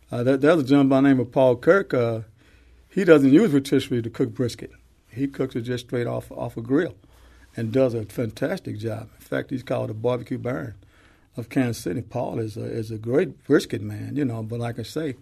uh, 0.09 0.23
there, 0.23 0.37
there's 0.37 0.61
a 0.61 0.63
gentleman 0.63 0.89
by 0.89 1.01
the 1.01 1.07
name 1.09 1.19
of 1.19 1.31
Paul 1.31 1.57
Kirk. 1.57 1.93
Uh, 1.93 2.21
he 2.95 3.03
doesn't 3.03 3.33
use 3.33 3.51
rotisserie 3.51 4.01
to 4.01 4.09
cook 4.09 4.33
brisket. 4.33 4.71
He 5.09 5.27
cooks 5.27 5.53
it 5.57 5.61
just 5.61 5.87
straight 5.87 6.07
off 6.07 6.31
off 6.31 6.55
a 6.55 6.61
grill, 6.61 6.95
and 7.55 7.71
does 7.71 7.93
a 7.93 8.05
fantastic 8.05 8.77
job. 8.77 9.09
In 9.19 9.25
fact, 9.25 9.49
he's 9.49 9.63
called 9.63 9.89
the 9.89 9.93
barbecue 9.93 10.37
baron 10.37 10.75
of 11.35 11.49
Kansas 11.49 11.83
City. 11.83 12.01
Paul 12.01 12.39
is 12.39 12.55
a 12.55 12.63
is 12.63 12.91
a 12.91 12.97
great 12.97 13.43
brisket 13.43 13.81
man, 13.81 14.15
you 14.15 14.23
know. 14.23 14.41
But 14.43 14.61
like 14.61 14.79
I 14.79 14.83
say, 14.83 15.15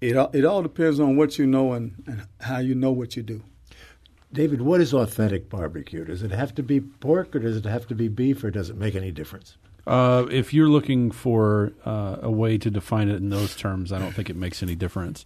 it 0.00 0.16
all, 0.16 0.30
it 0.32 0.44
all 0.44 0.62
depends 0.62 1.00
on 1.00 1.16
what 1.16 1.36
you 1.36 1.48
know 1.48 1.72
and, 1.72 2.00
and 2.06 2.26
how 2.40 2.58
you 2.58 2.76
know 2.76 2.92
what 2.92 3.16
you 3.16 3.24
do. 3.24 3.42
David, 4.32 4.62
what 4.62 4.80
is 4.80 4.94
authentic 4.94 5.50
barbecue? 5.50 6.04
Does 6.04 6.22
it 6.22 6.30
have 6.30 6.54
to 6.54 6.62
be 6.62 6.80
pork, 6.80 7.34
or 7.34 7.40
does 7.40 7.56
it 7.56 7.64
have 7.64 7.88
to 7.88 7.96
be 7.96 8.06
beef, 8.06 8.44
or 8.44 8.52
does 8.52 8.70
it 8.70 8.76
make 8.76 8.94
any 8.94 9.10
difference? 9.10 9.56
Uh, 9.84 10.26
if 10.30 10.54
you're 10.54 10.68
looking 10.68 11.10
for 11.10 11.72
uh, 11.84 12.18
a 12.22 12.30
way 12.30 12.56
to 12.56 12.70
define 12.70 13.08
it 13.08 13.16
in 13.16 13.30
those 13.30 13.56
terms, 13.56 13.92
I 13.92 13.98
don't 13.98 14.12
think 14.12 14.30
it 14.30 14.36
makes 14.36 14.62
any 14.62 14.76
difference. 14.76 15.24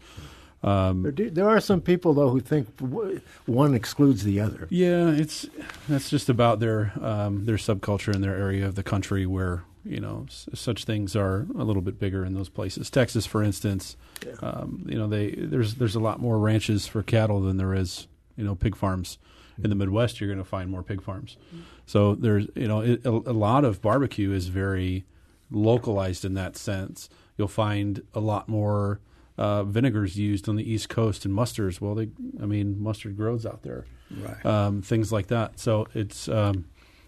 Um, 0.63 1.03
There, 1.03 1.13
do, 1.13 1.31
there 1.31 1.49
are 1.49 1.61
some 1.61 1.81
people, 1.81 2.15
though, 2.15 2.31
who 2.31 2.41
think 2.41 2.77
w- 2.79 3.21
one 3.47 3.75
excludes 3.75 4.25
the 4.25 4.41
other. 4.41 4.67
Yeah, 4.71 5.11
it's 5.11 5.47
that's 5.89 6.11
just 6.11 6.29
about 6.29 6.61
their 6.61 6.93
um, 7.01 7.45
their 7.45 7.57
subculture 7.57 8.15
in 8.15 8.21
their 8.23 8.35
area 8.37 8.67
of 8.67 8.75
the 8.75 8.83
country 8.83 9.27
where 9.27 9.65
you 9.85 10.01
know 10.01 10.25
s- 10.29 10.49
such 10.55 10.85
things 10.85 11.15
are 11.15 11.47
a 11.59 11.63
little 11.65 11.83
bit 11.83 11.99
bigger 12.01 12.25
in 12.25 12.35
those 12.35 12.49
places. 12.49 12.91
Texas, 12.91 13.27
for 13.27 13.43
instance, 13.43 13.97
um, 14.41 14.85
you 14.89 14.99
know 14.99 15.07
they 15.07 15.31
there's 15.33 15.75
there's 15.75 15.95
a 15.95 16.01
lot 16.01 16.21
more 16.21 16.39
ranches 16.39 16.87
for 16.87 17.03
cattle 17.03 17.41
than 17.41 17.59
there 17.59 17.75
is 17.75 18.09
you 18.37 18.45
know 18.45 18.55
pig 18.55 18.75
farms. 18.77 19.19
In 19.63 19.71
the 19.71 19.77
Midwest, 19.77 20.21
you're 20.21 20.29
going 20.29 20.39
to 20.39 20.45
find 20.45 20.71
more 20.71 20.83
pig 20.83 21.01
farms. 21.03 21.39
So 21.87 22.15
there's 22.15 22.47
you 22.55 22.67
know 22.69 22.81
it, 22.81 23.05
a, 23.07 23.11
a 23.11 23.37
lot 23.37 23.65
of 23.65 23.81
barbecue 23.81 24.33
is 24.33 24.49
very 24.49 25.05
localized 25.51 26.25
in 26.25 26.35
that 26.35 26.57
sense. 26.57 27.09
You'll 27.39 27.49
find 27.49 28.03
a 28.15 28.21
lot 28.21 28.49
more 28.49 29.01
uh, 29.39 29.65
vinegars 29.65 30.17
used 30.19 30.49
on 30.49 30.57
the 30.57 30.71
East 30.71 30.89
Coast 30.89 31.25
and 31.25 31.35
mustards. 31.35 31.81
Well, 31.81 31.95
they 31.95 32.09
I 32.43 32.47
mean 32.47 32.83
mustard 32.83 33.17
grows 33.17 33.45
out 33.47 33.63
there 33.63 33.85
Right. 34.11 34.47
um, 34.47 34.83
things 34.83 35.11
like 35.13 35.27
that. 35.29 35.59
So 35.59 35.87
it's 35.95 36.29
um, 36.29 36.67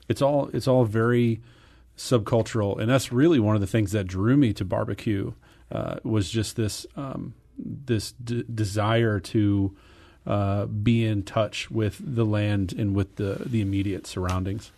it's 0.08 0.20
all 0.22 0.48
it's 0.52 0.66
all 0.68 0.84
very 0.84 1.40
subcultural, 1.96 2.78
and 2.78 2.88
that's 2.90 3.12
really 3.12 3.38
one 3.40 3.54
of 3.54 3.60
the 3.60 3.66
things 3.66 3.92
that 3.92 4.06
drew 4.06 4.36
me 4.36 4.52
to 4.54 4.64
barbecue 4.64 5.32
uh, 5.70 5.96
was 6.02 6.30
just 6.30 6.56
this 6.56 6.86
um, 6.96 7.34
this 7.58 8.12
d- 8.12 8.44
desire 8.54 9.18
to 9.20 9.76
uh, 10.26 10.66
be 10.66 11.04
in 11.04 11.22
touch 11.22 11.70
with 11.70 12.00
the 12.04 12.24
land 12.24 12.72
and 12.72 12.94
with 12.94 13.16
the 13.16 13.42
the 13.46 13.60
immediate 13.60 14.06
surroundings. 14.06 14.70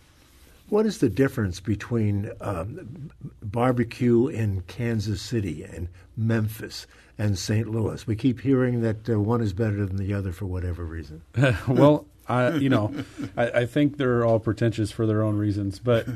What 0.71 0.85
is 0.85 0.99
the 0.99 1.09
difference 1.09 1.59
between 1.59 2.31
um, 2.39 3.11
barbecue 3.43 4.27
in 4.27 4.61
Kansas 4.67 5.21
City 5.21 5.65
and 5.65 5.89
Memphis 6.15 6.87
and 7.17 7.37
St. 7.37 7.67
Louis? 7.67 8.07
We 8.07 8.15
keep 8.15 8.39
hearing 8.39 8.79
that 8.79 9.09
uh, 9.09 9.19
one 9.19 9.41
is 9.41 9.51
better 9.51 9.85
than 9.85 9.97
the 9.97 10.13
other 10.13 10.31
for 10.31 10.45
whatever 10.45 10.85
reason. 10.85 11.23
well, 11.67 12.05
I 12.25 12.53
you 12.53 12.69
know, 12.69 12.95
I, 13.35 13.49
I 13.49 13.65
think 13.65 13.97
they're 13.97 14.23
all 14.25 14.39
pretentious 14.39 14.91
for 14.91 15.05
their 15.05 15.23
own 15.23 15.35
reasons, 15.35 15.77
but 15.77 16.07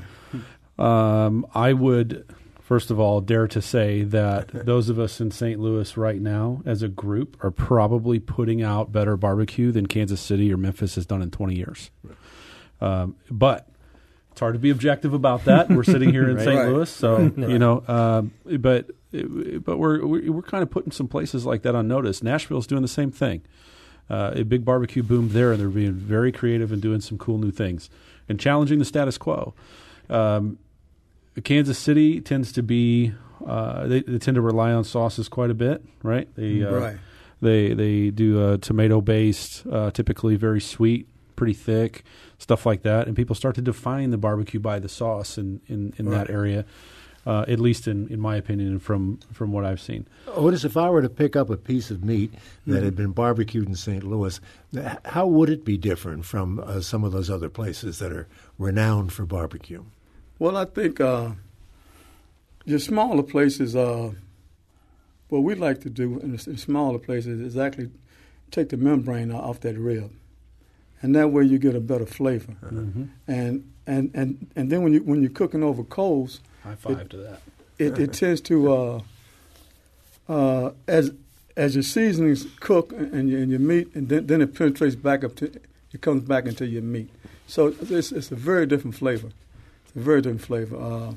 um, 0.79 1.45
I 1.53 1.73
would 1.73 2.25
first 2.61 2.91
of 2.91 2.97
all 2.97 3.19
dare 3.19 3.49
to 3.49 3.61
say 3.61 4.03
that 4.03 4.65
those 4.65 4.87
of 4.87 4.97
us 4.97 5.19
in 5.19 5.31
St. 5.31 5.59
Louis 5.59 5.97
right 5.97 6.21
now, 6.21 6.61
as 6.65 6.81
a 6.81 6.87
group, 6.87 7.35
are 7.43 7.51
probably 7.51 8.21
putting 8.21 8.61
out 8.61 8.93
better 8.93 9.17
barbecue 9.17 9.73
than 9.73 9.87
Kansas 9.87 10.21
City 10.21 10.53
or 10.53 10.55
Memphis 10.55 10.95
has 10.95 11.05
done 11.05 11.21
in 11.21 11.29
20 11.29 11.55
years. 11.55 11.91
Um, 12.79 13.17
but 13.29 13.67
it's 14.35 14.41
hard 14.41 14.53
to 14.53 14.59
be 14.59 14.69
objective 14.69 15.13
about 15.13 15.45
that. 15.45 15.69
We're 15.69 15.85
sitting 15.85 16.11
here 16.11 16.27
in 16.29 16.35
Right. 16.35 16.43
St. 16.43 16.57
Right. 16.59 16.67
Louis, 16.67 16.89
so 16.89 17.31
you 17.37 17.57
know. 17.57 17.85
Um, 17.87 18.33
but 18.59 18.91
but 19.63 19.77
we're 19.77 20.05
we're 20.05 20.29
we're 20.29 20.41
kind 20.41 20.61
of 20.61 20.69
putting 20.69 20.91
some 20.91 21.07
places 21.07 21.45
like 21.45 21.61
that 21.61 21.73
on 21.73 21.87
notice. 21.87 22.21
Nashville's 22.21 22.67
doing 22.67 22.81
the 22.81 22.89
same 22.89 23.11
thing. 23.11 23.43
Uh, 24.09 24.31
a 24.35 24.43
big 24.43 24.65
barbecue 24.65 25.03
boom 25.03 25.29
there, 25.29 25.53
and 25.53 25.59
they're 25.61 25.69
being 25.69 25.93
very 25.93 26.33
creative 26.33 26.73
and 26.73 26.81
doing 26.81 26.99
some 26.99 27.17
cool 27.17 27.37
new 27.37 27.49
things 27.49 27.89
and 28.27 28.37
challenging 28.37 28.77
the 28.77 28.83
status 28.83 29.17
quo. 29.17 29.53
Um, 30.09 30.59
Kansas 31.45 31.79
City 31.79 32.19
tends 32.19 32.51
to 32.51 32.61
be 32.61 33.13
uh, 33.47 33.87
they, 33.87 34.01
they 34.01 34.17
tend 34.17 34.35
to 34.35 34.41
rely 34.41 34.73
on 34.73 34.83
sauces 34.83 35.29
quite 35.29 35.49
a 35.49 35.53
bit, 35.55 35.81
right? 36.03 36.27
They 36.35 36.61
uh, 36.61 36.71
Right. 36.75 36.97
they 37.41 37.73
they 37.73 38.09
do 38.09 38.43
uh, 38.43 38.57
tomato 38.57 38.99
based, 38.99 39.65
uh, 39.71 39.91
typically 39.91 40.35
very 40.35 40.59
sweet, 40.59 41.07
pretty 41.35 41.53
thick, 41.53 42.03
stuff 42.37 42.65
like 42.65 42.83
that. 42.83 43.07
And 43.07 43.15
people 43.15 43.35
start 43.35 43.55
to 43.55 43.61
define 43.61 44.11
the 44.11 44.17
barbecue 44.17 44.59
by 44.59 44.79
the 44.79 44.89
sauce 44.89 45.37
in 45.37 45.61
in, 45.67 45.93
in 45.97 46.09
that 46.11 46.29
area. 46.29 46.65
uh, 47.25 47.43
at 47.47 47.59
least 47.59 47.87
in, 47.87 48.07
in 48.09 48.19
my 48.19 48.35
opinion 48.35 48.69
and 48.69 48.81
from 48.81 49.17
from 49.33 49.51
what 49.51 49.65
I've 49.65 49.81
seen. 49.81 50.07
Otis, 50.27 50.63
if 50.63 50.77
I 50.77 50.89
were 50.89 51.01
to 51.01 51.09
pick 51.09 51.35
up 51.35 51.49
a 51.49 51.57
piece 51.57 51.89
of 51.89 52.03
meat 52.03 52.31
that 52.67 52.83
had 52.83 52.95
been 52.95 53.11
barbecued 53.13 53.67
in 53.67 53.75
St. 53.75 54.03
Louis, 54.03 54.39
how 55.05 55.25
would 55.25 55.49
it 55.49 55.65
be 55.65 55.77
different 55.77 56.25
from 56.25 56.59
uh, 56.59 56.81
some 56.81 57.03
of 57.03 57.11
those 57.11 57.29
other 57.29 57.49
places 57.49 57.97
that 57.99 58.11
are 58.11 58.27
renowned 58.59 59.11
for 59.11 59.25
barbecue? 59.25 59.83
Well, 60.37 60.55
I 60.55 60.65
think 60.65 61.01
uh, 61.01 61.31
your 62.65 62.79
smaller 62.79 63.23
places, 63.23 63.75
uh, 63.75 64.11
what 65.29 65.39
we 65.39 65.55
like 65.55 65.81
to 65.81 65.89
do 65.89 66.19
in 66.19 66.35
the 66.35 66.49
in 66.49 66.57
smaller 66.57 66.99
places 66.99 67.41
is 67.41 67.57
actually 67.57 67.89
take 68.51 68.69
the 68.69 68.77
membrane 68.77 69.31
off 69.31 69.61
that 69.61 69.77
rib, 69.79 70.11
and 71.01 71.15
that 71.15 71.29
way 71.31 71.43
you 71.43 71.57
get 71.57 71.75
a 71.75 71.79
better 71.79 72.05
flavor. 72.05 72.53
Mm-hmm. 72.63 73.03
And 73.27 73.71
and 73.87 74.11
and 74.13 74.47
and 74.55 74.71
then 74.71 74.81
when 74.83 74.93
you 74.93 74.99
when 75.03 75.21
you're 75.21 75.31
cooking 75.31 75.63
over 75.63 75.83
coals, 75.83 76.39
High 76.63 76.75
five 76.75 77.09
to 77.09 77.17
that. 77.17 77.41
it, 77.77 77.99
it 77.99 78.13
tends 78.13 78.41
to 78.41 78.73
uh, 78.73 79.01
uh, 80.27 80.71
as 80.87 81.11
as 81.57 81.75
your 81.75 81.83
seasonings 81.83 82.45
cook 82.59 82.91
and 82.91 83.29
your, 83.29 83.41
and 83.41 83.49
your 83.49 83.59
meat, 83.59 83.93
and 83.95 84.09
then, 84.09 84.27
then 84.27 84.41
it 84.41 84.53
penetrates 84.53 84.95
back 84.95 85.23
up 85.23 85.35
to 85.35 85.51
it 85.93 86.01
comes 86.01 86.23
back 86.23 86.45
into 86.45 86.65
your 86.65 86.81
meat. 86.81 87.09
So 87.47 87.67
it's, 87.67 88.11
it's 88.11 88.31
a 88.31 88.35
very 88.35 88.65
different 88.65 88.95
flavor. 88.95 89.29
It's 89.85 89.95
a 89.95 89.99
very 89.99 90.21
different 90.21 90.41
flavor. 90.41 90.75
Uh, 90.75 91.13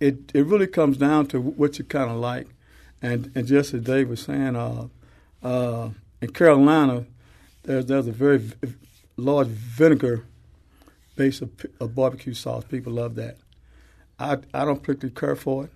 it 0.00 0.30
it 0.32 0.46
really 0.46 0.66
comes 0.66 0.96
down 0.96 1.26
to 1.26 1.40
what 1.40 1.78
you 1.78 1.84
kind 1.84 2.10
of 2.10 2.16
like, 2.16 2.46
and 3.02 3.30
and 3.34 3.46
just 3.46 3.74
as 3.74 3.82
Dave 3.82 4.08
was 4.08 4.20
saying, 4.20 4.56
uh, 4.56 4.86
uh, 5.42 5.90
in 6.20 6.30
Carolina, 6.30 7.04
there's 7.64 7.86
there's 7.86 8.06
a 8.06 8.12
very 8.12 8.40
large 9.18 9.48
vinegar 9.48 10.24
base 11.16 11.42
of, 11.42 11.50
of 11.80 11.94
barbecue 11.94 12.34
sauce. 12.34 12.64
People 12.64 12.92
love 12.92 13.16
that. 13.16 13.36
I 14.18 14.38
I 14.54 14.64
don't 14.64 14.82
particularly 14.82 15.14
care 15.14 15.36
for 15.36 15.64
it. 15.64 15.70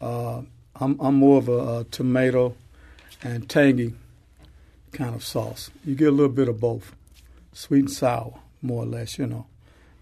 Uh, 0.00 0.42
I'm 0.76 1.00
I'm 1.00 1.14
more 1.14 1.38
of 1.38 1.48
a, 1.48 1.58
uh 1.58 1.84
tomato 1.90 2.56
and 3.22 3.48
tangy 3.48 3.94
kind 4.92 5.14
of 5.14 5.24
sauce. 5.24 5.70
You 5.84 5.94
get 5.94 6.08
a 6.08 6.10
little 6.10 6.32
bit 6.32 6.48
of 6.48 6.60
both, 6.60 6.94
sweet 7.52 7.80
and 7.80 7.90
sour, 7.90 8.34
more 8.60 8.82
or 8.82 8.86
less, 8.86 9.18
you 9.18 9.26
know. 9.26 9.46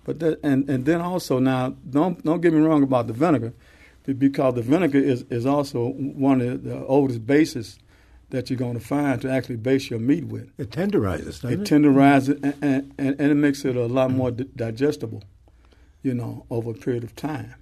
But 0.05 0.19
that, 0.21 0.41
and 0.43 0.69
and 0.69 0.85
then 0.85 1.01
also 1.01 1.39
now 1.39 1.77
don't 1.89 2.25
don't 2.25 2.41
get 2.41 2.53
me 2.53 2.61
wrong 2.61 2.83
about 2.83 3.07
the 3.07 3.13
vinegar, 3.13 3.53
because 4.05 4.55
the 4.55 4.63
vinegar 4.63 4.99
is 4.99 5.25
is 5.31 5.47
also 5.47 5.91
one 5.91 6.41
of 6.41 6.65
the 6.65 6.85
oldest 6.87 7.27
bases 7.27 7.79
that 8.33 8.51
you're 8.51 8.59
going 8.59 8.75
to 8.79 8.85
find 8.85 9.21
to 9.23 9.31
actually 9.31 9.57
base 9.57 9.89
your 9.91 9.99
meat 10.01 10.25
with. 10.25 10.51
It 10.59 10.71
tenderizes, 10.71 11.41
doesn't 11.43 11.53
It 11.53 11.61
it? 11.61 11.75
tenderizes 11.75 12.29
it 12.31 12.39
and, 12.43 12.55
and, 12.63 12.95
and, 12.99 13.21
and 13.21 13.31
it 13.31 13.35
makes 13.37 13.65
it 13.65 13.77
a 13.77 13.87
lot 13.87 14.11
more 14.11 14.31
di- 14.31 14.49
digestible, 14.57 15.23
you 16.03 16.15
know, 16.15 16.45
over 16.51 16.71
a 16.71 16.75
period 16.75 17.05
of 17.05 17.15
time. 17.15 17.55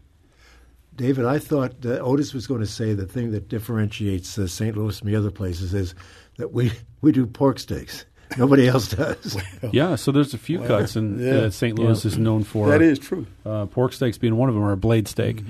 David, 0.97 1.25
I 1.25 1.39
thought 1.39 1.81
that 1.83 2.01
Otis 2.01 2.33
was 2.35 2.47
going 2.47 2.61
to 2.61 2.67
say 2.67 2.95
the 2.95 3.07
thing 3.07 3.31
that 3.33 3.49
differentiates 3.49 4.39
uh, 4.39 4.47
St. 4.47 4.77
Louis 4.77 4.99
from 4.99 5.09
the 5.11 5.17
other 5.17 5.31
places 5.31 5.75
is 5.75 5.95
that 6.39 6.53
we, 6.53 6.73
we 7.01 7.11
do 7.13 7.27
pork 7.27 7.59
steaks. 7.59 8.05
Nobody 8.39 8.69
else 8.69 8.89
does. 8.89 9.37
Yeah, 9.73 9.97
so 9.97 10.13
there's 10.13 10.35
a 10.35 10.39
few 10.39 10.61
cuts, 10.61 10.95
and 10.97 11.21
yeah. 11.21 11.33
uh, 11.33 11.51
St. 11.51 11.77
Louis 11.79 12.05
is 12.05 12.17
known 12.17 12.45
for 12.45 12.69
That 12.69 12.81
is 12.81 12.99
true. 12.99 13.27
uh, 13.45 13.67
pork 13.67 13.93
steaks 13.93 14.19
being 14.19 14.37
one 14.37 14.49
of 14.49 14.55
them, 14.55 14.63
or 14.65 14.71
a 14.73 14.77
blade 14.77 15.09
steak. 15.09 15.43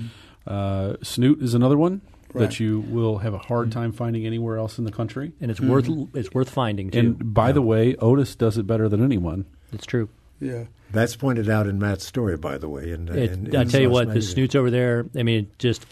Uh, 0.47 0.95
snoot 1.03 1.41
is 1.43 1.53
another 1.53 1.77
one 1.77 2.01
Right. 2.33 2.49
that 2.49 2.59
you 2.59 2.79
will 2.87 3.17
have 3.17 3.33
a 3.33 3.37
hard 3.37 3.69
mm-hmm. 3.69 3.79
time 3.79 3.91
finding 3.91 4.25
anywhere 4.25 4.57
else 4.57 4.77
in 4.77 4.85
the 4.85 4.91
country. 4.91 5.33
and 5.41 5.51
it's 5.51 5.59
worth 5.59 5.85
mm-hmm. 5.85 6.17
it's 6.17 6.33
worth 6.33 6.49
finding 6.49 6.89
too. 6.89 6.99
And 6.99 7.33
by 7.33 7.51
the 7.51 7.61
way, 7.61 7.95
Otis 7.97 8.35
does 8.35 8.57
it 8.57 8.65
better 8.65 8.87
than 8.87 9.03
anyone. 9.03 9.45
it's 9.73 9.85
true. 9.85 10.07
Yeah. 10.39 10.65
That's 10.91 11.15
pointed 11.15 11.49
out 11.49 11.67
in 11.67 11.79
Matt's 11.79 12.05
story, 12.05 12.35
by 12.35 12.57
the 12.57 12.67
way. 12.67 12.91
And, 12.91 13.09
uh, 13.09 13.13
I 13.13 13.17
in 13.17 13.45
tell 13.51 13.79
you 13.79 13.87
Sauce 13.87 13.93
what, 13.93 14.13
the 14.13 14.21
snoots 14.21 14.55
over 14.55 14.69
there. 14.69 15.05
I 15.15 15.23
mean, 15.23 15.49
just 15.59 15.85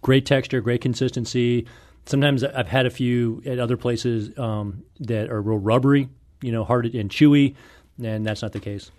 great 0.00 0.24
texture, 0.24 0.60
great 0.60 0.80
consistency. 0.80 1.66
Sometimes 2.06 2.42
I've 2.42 2.68
had 2.68 2.86
a 2.86 2.90
few 2.90 3.42
at 3.44 3.58
other 3.58 3.76
places 3.76 4.36
um, 4.38 4.84
that 5.00 5.28
are 5.30 5.42
real 5.42 5.58
rubbery, 5.58 6.08
you 6.40 6.52
know, 6.52 6.64
hard 6.64 6.86
and 6.86 7.10
chewy, 7.10 7.54
and 8.02 8.24
that's 8.24 8.40
not 8.40 8.52
the 8.52 8.60
case. 8.60 8.90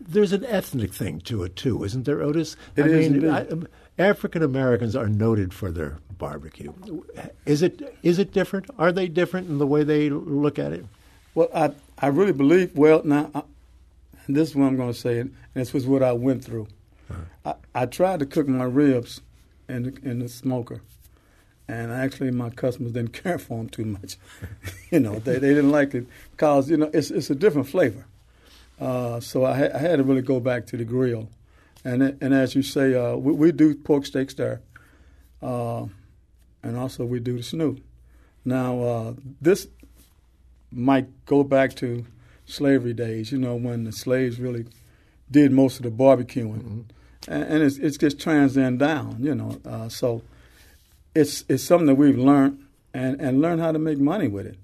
There's 0.00 0.32
an 0.32 0.44
ethnic 0.44 0.92
thing 0.92 1.20
to 1.22 1.42
it 1.44 1.56
too, 1.56 1.82
isn't 1.82 2.04
there, 2.04 2.20
Otis? 2.20 2.56
It 2.76 2.82
I 2.84 2.86
is 2.88 3.10
mean, 3.10 3.24
indeed. 3.24 3.68
African 3.98 4.42
Americans 4.42 4.96
are 4.96 5.08
noted 5.08 5.54
for 5.54 5.70
their 5.70 5.98
barbecue. 6.18 6.72
Is 7.46 7.62
it 7.62 7.96
is 8.02 8.18
it 8.18 8.32
different? 8.32 8.66
Are 8.78 8.92
they 8.92 9.08
different 9.08 9.48
in 9.48 9.58
the 9.58 9.66
way 9.66 9.84
they 9.84 10.10
look 10.10 10.58
at 10.58 10.72
it? 10.72 10.84
Well, 11.34 11.48
I 11.54 11.72
I 11.98 12.08
really 12.08 12.32
believe. 12.32 12.76
Well, 12.76 13.02
now, 13.04 13.30
I, 13.34 13.42
this 14.28 14.50
is 14.50 14.56
what 14.56 14.66
I'm 14.66 14.76
going 14.76 14.92
to 14.92 14.98
say, 14.98 15.18
and 15.20 15.34
this 15.54 15.72
was 15.72 15.86
what 15.86 16.02
I 16.02 16.12
went 16.12 16.44
through. 16.44 16.66
I, 17.44 17.54
I 17.74 17.86
tried 17.86 18.20
to 18.20 18.26
cook 18.26 18.48
my 18.48 18.64
ribs 18.64 19.20
in 19.68 19.82
the, 19.84 20.10
in 20.10 20.18
the 20.20 20.28
smoker, 20.28 20.80
and 21.68 21.92
actually 21.92 22.30
my 22.30 22.50
customers 22.50 22.92
didn't 22.92 23.12
care 23.22 23.38
for 23.38 23.58
them 23.58 23.68
too 23.68 23.84
much. 23.84 24.16
you 24.90 25.00
know, 25.00 25.18
they 25.20 25.38
they 25.38 25.54
didn't 25.54 25.70
like 25.70 25.94
it 25.94 26.06
because 26.32 26.68
you 26.68 26.76
know 26.76 26.90
it's 26.92 27.10
it's 27.10 27.30
a 27.30 27.34
different 27.34 27.68
flavor. 27.68 28.06
Uh, 28.80 29.20
so 29.20 29.44
I, 29.44 29.56
ha- 29.56 29.70
I 29.74 29.78
had 29.78 29.96
to 29.96 30.02
really 30.02 30.22
go 30.22 30.40
back 30.40 30.66
to 30.66 30.76
the 30.76 30.84
grill, 30.84 31.28
and 31.84 32.02
and 32.20 32.34
as 32.34 32.54
you 32.54 32.62
say, 32.62 32.94
uh, 32.94 33.16
we, 33.16 33.32
we 33.32 33.52
do 33.52 33.74
pork 33.74 34.06
steaks 34.06 34.34
there, 34.34 34.60
uh, 35.42 35.84
and 36.62 36.76
also 36.76 37.04
we 37.04 37.20
do 37.20 37.36
the 37.36 37.42
snoot. 37.42 37.84
Now 38.44 38.80
uh, 38.82 39.14
this 39.40 39.68
might 40.70 41.26
go 41.26 41.44
back 41.44 41.74
to 41.76 42.04
slavery 42.46 42.92
days, 42.92 43.32
you 43.32 43.38
know, 43.38 43.54
when 43.54 43.84
the 43.84 43.92
slaves 43.92 44.40
really 44.40 44.66
did 45.30 45.52
most 45.52 45.76
of 45.78 45.82
the 45.84 45.90
barbecuing, 45.90 46.84
and, 47.28 47.44
and 47.44 47.62
it's 47.62 47.78
it's 47.78 47.96
just 47.96 48.20
transcend 48.20 48.78
down, 48.78 49.18
you 49.20 49.34
know. 49.34 49.60
Uh, 49.64 49.88
so 49.88 50.22
it's 51.14 51.44
it's 51.48 51.62
something 51.62 51.86
that 51.86 51.94
we've 51.94 52.18
learned 52.18 52.64
and 52.92 53.20
and 53.20 53.40
learned 53.40 53.60
how 53.60 53.72
to 53.72 53.78
make 53.78 53.98
money 53.98 54.28
with 54.28 54.46
it 54.46 54.58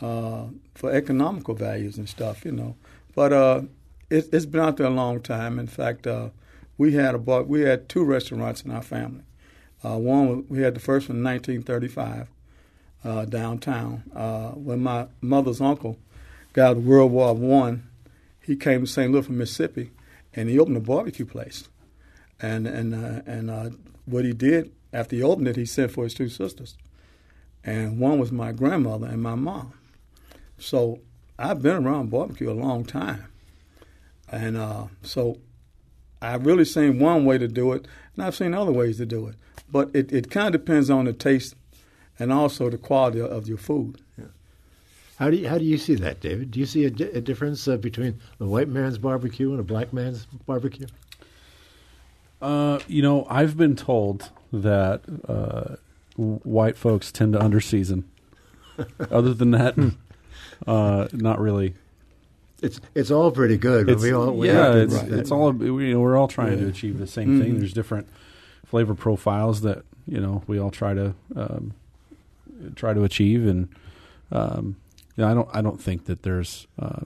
uh, 0.00 0.44
for 0.74 0.92
economical 0.92 1.54
values 1.54 1.98
and 1.98 2.08
stuff, 2.08 2.44
you 2.44 2.52
know. 2.52 2.76
But 3.14 3.32
uh, 3.32 3.62
it, 4.08 4.28
it's 4.32 4.46
been 4.46 4.60
out 4.60 4.76
there 4.76 4.86
a 4.86 4.90
long 4.90 5.20
time. 5.20 5.58
In 5.58 5.66
fact, 5.66 6.06
uh, 6.06 6.30
we 6.80 6.94
had 6.94 7.14
a 7.14 7.18
bar, 7.18 7.42
we 7.42 7.60
had 7.60 7.90
two 7.90 8.02
restaurants 8.02 8.62
in 8.62 8.70
our 8.70 8.80
family. 8.80 9.22
Uh, 9.84 9.98
one 9.98 10.46
we 10.48 10.62
had 10.62 10.72
the 10.72 10.80
first 10.80 11.10
one 11.10 11.18
in 11.18 11.24
1935 11.24 12.28
uh, 13.04 13.26
downtown. 13.26 14.02
Uh, 14.16 14.52
when 14.52 14.82
my 14.82 15.06
mother's 15.20 15.60
uncle 15.60 15.98
got 16.54 16.78
World 16.78 17.12
War 17.12 17.34
One, 17.34 17.86
he 18.40 18.56
came 18.56 18.80
to 18.80 18.86
St. 18.86 19.12
Louis 19.12 19.26
from 19.26 19.36
Mississippi, 19.36 19.90
and 20.32 20.48
he 20.48 20.58
opened 20.58 20.78
a 20.78 20.80
barbecue 20.80 21.26
place. 21.26 21.68
And 22.40 22.66
and 22.66 22.94
uh, 22.94 23.20
and 23.26 23.50
uh, 23.50 23.70
what 24.06 24.24
he 24.24 24.32
did 24.32 24.72
after 24.90 25.16
he 25.16 25.22
opened 25.22 25.48
it, 25.48 25.56
he 25.56 25.66
sent 25.66 25.92
for 25.92 26.04
his 26.04 26.14
two 26.14 26.30
sisters, 26.30 26.78
and 27.62 27.98
one 27.98 28.18
was 28.18 28.32
my 28.32 28.52
grandmother 28.52 29.06
and 29.06 29.22
my 29.22 29.34
mom. 29.34 29.74
So 30.56 31.00
I've 31.38 31.60
been 31.60 31.84
around 31.84 32.08
barbecue 32.08 32.50
a 32.50 32.54
long 32.54 32.86
time, 32.86 33.26
and 34.32 34.56
uh, 34.56 34.86
so 35.02 35.40
I've 36.22 36.46
really 36.46 36.64
seen 36.64 36.98
one 36.98 37.24
way 37.24 37.38
to 37.38 37.48
do 37.48 37.72
it, 37.72 37.86
and 38.14 38.24
I've 38.24 38.36
seen 38.36 38.54
other 38.54 38.72
ways 38.72 38.98
to 38.98 39.06
do 39.06 39.26
it. 39.28 39.36
But 39.70 39.90
it, 39.94 40.12
it 40.12 40.30
kind 40.30 40.54
of 40.54 40.60
depends 40.60 40.90
on 40.90 41.04
the 41.04 41.12
taste 41.12 41.54
and 42.18 42.32
also 42.32 42.68
the 42.68 42.78
quality 42.78 43.20
of 43.20 43.48
your 43.48 43.58
food. 43.58 44.00
How 45.20 45.28
do 45.28 45.36
you, 45.36 45.48
how 45.48 45.58
do 45.58 45.64
you 45.64 45.76
see 45.76 45.96
that, 45.96 46.20
David? 46.20 46.50
Do 46.50 46.60
you 46.60 46.64
see 46.66 46.86
a, 46.86 46.90
di- 46.90 47.04
a 47.10 47.20
difference 47.20 47.68
uh, 47.68 47.76
between 47.76 48.18
the 48.38 48.46
white 48.46 48.68
man's 48.68 48.96
barbecue 48.96 49.50
and 49.50 49.60
a 49.60 49.62
black 49.62 49.92
man's 49.92 50.24
barbecue? 50.46 50.86
Uh, 52.40 52.78
you 52.86 53.02
know, 53.02 53.26
I've 53.28 53.54
been 53.54 53.76
told 53.76 54.30
that 54.50 55.02
uh, 55.28 55.76
white 56.16 56.78
folks 56.78 57.12
tend 57.12 57.34
to 57.34 57.38
underseason. 57.38 58.04
Other 59.10 59.34
than 59.34 59.50
that, 59.50 59.76
uh, 60.66 61.08
not 61.12 61.38
really. 61.38 61.74
It's 62.62 62.80
it's 62.94 63.10
all 63.10 63.30
pretty 63.30 63.56
good. 63.56 63.88
It's, 63.88 64.02
we 64.02 64.12
all 64.12 64.32
we 64.32 64.48
yeah, 64.48 64.54
have 64.54 64.72
to 64.74 64.80
it's, 64.82 64.94
admit 64.94 65.18
it's 65.20 65.28
that. 65.30 65.34
all 65.34 65.54
you 65.54 65.92
know. 65.94 66.00
We're 66.00 66.16
all 66.16 66.28
trying 66.28 66.58
to 66.58 66.66
achieve 66.68 66.98
the 66.98 67.06
same 67.06 67.40
thing. 67.40 67.54
Mhm. 67.54 67.58
There's 67.58 67.72
different 67.72 68.08
flavor 68.66 68.94
profiles 68.94 69.62
that 69.62 69.84
you 70.06 70.20
know 70.20 70.42
we 70.46 70.58
all 70.58 70.70
try 70.70 70.94
to 70.94 71.14
um, 71.36 71.72
try 72.76 72.92
to 72.94 73.04
achieve, 73.04 73.46
and 73.46 73.68
um, 74.30 74.76
you 75.16 75.24
know, 75.24 75.30
I 75.30 75.34
don't 75.34 75.48
I 75.54 75.60
don't 75.62 75.80
think 75.80 76.04
that 76.06 76.22
there's 76.22 76.66
uh, 76.78 77.00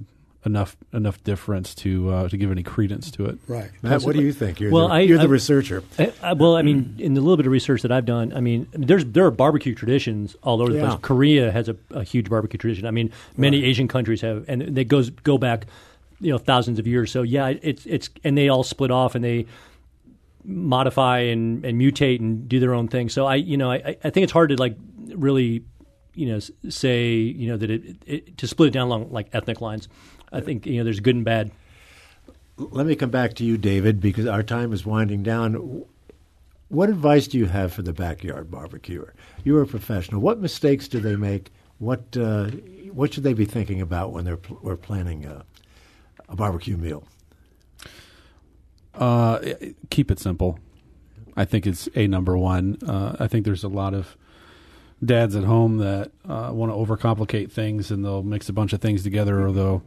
enough 0.46 0.76
enough 0.92 1.22
difference 1.24 1.74
to 1.76 2.10
uh, 2.10 2.28
to 2.28 2.36
give 2.36 2.50
any 2.50 2.62
credence 2.62 3.10
to 3.12 3.26
it. 3.26 3.38
Right. 3.48 3.70
Matt, 3.82 4.02
what 4.02 4.14
do 4.14 4.22
you 4.22 4.32
think? 4.32 4.60
You're 4.60 4.70
Well, 4.70 4.88
the, 4.88 4.94
I- 4.94 5.00
you're 5.00 5.18
the 5.18 5.28
researcher. 5.28 5.82
I, 5.98 6.12
I, 6.22 6.32
well, 6.34 6.56
I 6.56 6.62
mean, 6.62 6.96
in 6.98 7.14
the 7.14 7.20
little 7.20 7.36
bit 7.36 7.46
of 7.46 7.52
research 7.52 7.82
that 7.82 7.90
I've 7.92 8.04
done, 8.04 8.32
I 8.34 8.40
mean, 8.40 8.66
there's 8.72 9.04
there 9.06 9.24
are 9.26 9.30
barbecue 9.30 9.74
traditions 9.74 10.36
all 10.42 10.60
over 10.60 10.72
the 10.72 10.78
Yeah. 10.78 10.88
place. 10.88 10.98
Korea 11.02 11.50
has 11.52 11.68
a, 11.68 11.76
a 11.90 12.04
huge 12.04 12.28
barbecue 12.28 12.58
tradition. 12.58 12.86
I 12.86 12.90
mean, 12.90 13.10
many 13.36 13.64
Asian 13.64 13.88
countries 13.88 14.20
have, 14.20 14.44
and 14.48 14.60
they 14.76 14.84
goes 14.84 15.10
go 15.10 15.38
back, 15.38 15.66
you 16.20 16.30
know, 16.30 16.38
thousands 16.38 16.78
of 16.78 16.86
years. 16.86 17.10
So 17.10 17.22
yeah, 17.22 17.54
it's 17.62 17.86
it's 17.86 18.10
and 18.22 18.36
they 18.36 18.48
all 18.48 18.62
split 18.62 18.90
off 18.90 19.14
and 19.14 19.24
they 19.24 19.46
modify 20.44 21.20
and, 21.20 21.64
and 21.64 21.80
mutate 21.80 22.20
and 22.20 22.48
do 22.48 22.60
their 22.60 22.74
own 22.74 22.88
thing. 22.88 23.08
So 23.08 23.26
I, 23.26 23.36
you 23.36 23.56
know, 23.56 23.70
I, 23.70 23.96
I 24.04 24.10
think 24.10 24.24
it's 24.24 24.32
hard 24.32 24.50
to 24.50 24.56
like 24.56 24.76
really, 25.14 25.64
you 26.14 26.26
know, 26.26 26.38
say 26.68 27.12
you 27.12 27.48
know 27.48 27.56
that 27.56 27.70
it, 27.70 27.96
it 28.06 28.38
to 28.38 28.46
split 28.46 28.68
it 28.68 28.72
down 28.72 28.88
along 28.88 29.10
like 29.10 29.28
ethnic 29.32 29.60
lines. 29.60 29.88
I 30.34 30.40
think 30.40 30.66
you 30.66 30.78
know 30.78 30.84
there's 30.84 31.00
good 31.00 31.14
and 31.16 31.24
bad. 31.24 31.50
Let 32.56 32.86
me 32.86 32.94
come 32.96 33.10
back 33.10 33.34
to 33.34 33.44
you, 33.44 33.56
David, 33.56 34.00
because 34.00 34.26
our 34.26 34.42
time 34.42 34.72
is 34.72 34.84
winding 34.84 35.22
down. 35.22 35.84
What 36.68 36.88
advice 36.88 37.28
do 37.28 37.38
you 37.38 37.46
have 37.46 37.72
for 37.72 37.82
the 37.82 37.92
backyard 37.92 38.50
barbecuer? 38.50 39.14
You're 39.44 39.62
a 39.62 39.66
professional. 39.66 40.20
What 40.20 40.40
mistakes 40.40 40.88
do 40.88 41.00
they 41.00 41.16
make? 41.16 41.52
What 41.78 42.16
uh, 42.16 42.46
what 42.92 43.14
should 43.14 43.22
they 43.22 43.32
be 43.32 43.44
thinking 43.44 43.80
about 43.80 44.12
when 44.12 44.24
they're 44.24 44.36
pl- 44.36 44.58
we're 44.62 44.76
planning 44.76 45.24
a, 45.24 45.44
a 46.28 46.36
barbecue 46.36 46.76
meal? 46.76 47.04
Uh, 48.94 49.38
keep 49.90 50.10
it 50.10 50.18
simple. 50.18 50.58
I 51.36 51.44
think 51.44 51.66
it's 51.66 51.88
a 51.94 52.06
number 52.06 52.36
one. 52.36 52.78
Uh, 52.86 53.16
I 53.18 53.26
think 53.26 53.44
there's 53.44 53.64
a 53.64 53.68
lot 53.68 53.94
of 53.94 54.16
dads 55.04 55.34
at 55.34 55.44
home 55.44 55.78
that 55.78 56.12
uh, 56.28 56.50
want 56.52 56.70
to 56.70 56.76
overcomplicate 56.76 57.50
things 57.50 57.90
and 57.90 58.04
they'll 58.04 58.22
mix 58.22 58.48
a 58.48 58.52
bunch 58.52 58.72
of 58.72 58.80
things 58.80 59.02
together 59.02 59.44
or 59.44 59.52
they'll, 59.52 59.82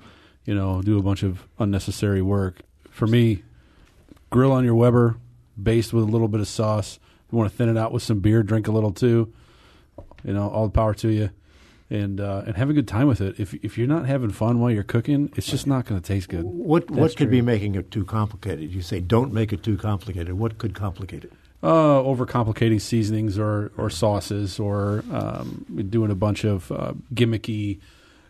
you 0.48 0.56
know, 0.56 0.82
do 0.82 0.98
a 0.98 1.04
bunch 1.04 1.22
of 1.22 1.46
unnecessary 1.60 2.24
work. 2.24 2.62
For 2.90 3.06
me, 3.06 3.44
grill 4.32 4.52
on 4.54 4.64
your 4.64 4.74
Weber, 4.74 5.18
based 5.62 5.94
with 5.94 6.04
a 6.04 6.08
little 6.08 6.30
bit 6.30 6.40
of 6.40 6.48
sauce. 6.48 6.98
You 7.32 7.38
want 7.38 7.52
to 7.52 7.56
thin 7.56 7.70
it 7.70 7.78
out 7.78 7.92
with 7.92 8.02
some 8.02 8.22
beer, 8.22 8.42
drink 8.42 8.68
a 8.68 8.72
little 8.72 8.94
too. 8.94 9.32
You 10.24 10.34
know, 10.34 10.50
all 10.50 10.66
the 10.66 10.72
power 10.72 10.94
to 10.96 11.10
you, 11.10 11.30
and 11.90 12.20
uh, 12.22 12.44
and 12.48 12.56
have 12.56 12.70
a 12.70 12.74
good 12.74 12.88
time 12.88 13.08
with 13.08 13.20
it. 13.20 13.40
If 13.40 13.54
if 13.56 13.78
you're 13.78 13.88
not 13.88 14.06
having 14.06 14.32
fun 14.32 14.60
while 14.60 14.72
you're 14.72 14.84
cooking, 14.84 15.32
it's 15.36 15.48
just 15.48 15.68
not 15.68 15.86
going 15.86 16.02
to 16.02 16.08
taste 16.08 16.30
good. 16.30 16.46
What 16.46 16.90
what 16.90 17.18
could 17.18 17.30
be 17.30 17.42
making 17.42 17.76
it 17.76 17.92
too 17.92 18.06
complicated? 18.06 18.72
You 18.72 18.82
say 18.82 19.02
don't 19.02 19.34
make 19.34 19.52
it 19.52 19.64
too 19.64 19.78
complicated. 19.78 20.34
What 20.36 20.58
could 20.58 20.74
complicate 20.74 21.26
it? 21.26 21.34
Uh, 21.62 22.02
overcomplicating 22.02 22.80
seasonings 22.80 23.38
or 23.38 23.72
or 23.78 23.90
sauces 23.90 24.60
or 24.60 25.04
um, 25.12 25.66
doing 25.90 26.10
a 26.10 26.16
bunch 26.16 26.46
of 26.46 26.72
uh, 26.72 26.94
gimmicky 27.14 27.80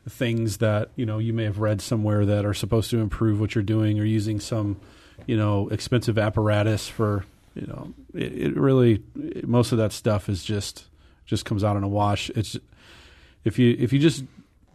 things 0.09 0.57
that 0.57 0.89
you 0.95 1.05
know 1.05 1.17
you 1.17 1.33
may 1.33 1.43
have 1.43 1.59
read 1.59 1.81
somewhere 1.81 2.25
that 2.25 2.45
are 2.45 2.53
supposed 2.53 2.89
to 2.89 2.99
improve 2.99 3.39
what 3.39 3.55
you're 3.55 3.63
doing 3.63 3.99
or 3.99 4.05
using 4.05 4.39
some 4.39 4.79
you 5.25 5.35
know 5.35 5.67
expensive 5.69 6.17
apparatus 6.17 6.87
for 6.87 7.25
you 7.55 7.67
know 7.67 7.93
it, 8.13 8.33
it 8.33 8.57
really 8.57 9.03
it, 9.15 9.47
most 9.47 9.71
of 9.71 9.77
that 9.77 9.91
stuff 9.91 10.29
is 10.29 10.43
just 10.43 10.85
just 11.25 11.45
comes 11.45 11.63
out 11.63 11.75
in 11.75 11.83
a 11.83 11.87
wash. 11.87 12.29
It's 12.31 12.57
if 13.43 13.59
you 13.59 13.75
if 13.77 13.93
you 13.93 13.99
just 13.99 14.23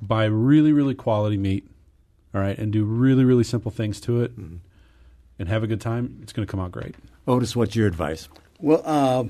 buy 0.01 0.25
really 0.25 0.73
really 0.73 0.95
quality 0.95 1.37
meat 1.37 1.69
all 2.35 2.41
right 2.41 2.59
and 2.59 2.73
do 2.73 2.85
really 2.85 3.25
really 3.25 3.45
simple 3.45 3.71
things 3.71 4.01
to 4.01 4.23
it 4.23 4.33
mm-hmm. 4.39 4.57
and 5.39 5.49
have 5.49 5.63
a 5.63 5.67
good 5.67 5.81
time 5.81 6.19
it's 6.23 6.33
going 6.33 6.47
to 6.47 6.51
come 6.51 6.61
out 6.61 6.73
great. 6.73 6.95
Otis 7.27 7.57
what's 7.57 7.77
your 7.77 7.87
advice? 7.87 8.29
Well 8.61 8.83
uh, 8.85 9.25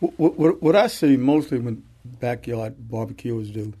what, 0.00 0.38
what, 0.38 0.62
what 0.62 0.76
i 0.76 0.86
see 0.88 1.16
mostly 1.16 1.58
when 1.58 1.82
backyard 2.04 2.74
barbecuers 2.90 3.50
do 3.50 3.72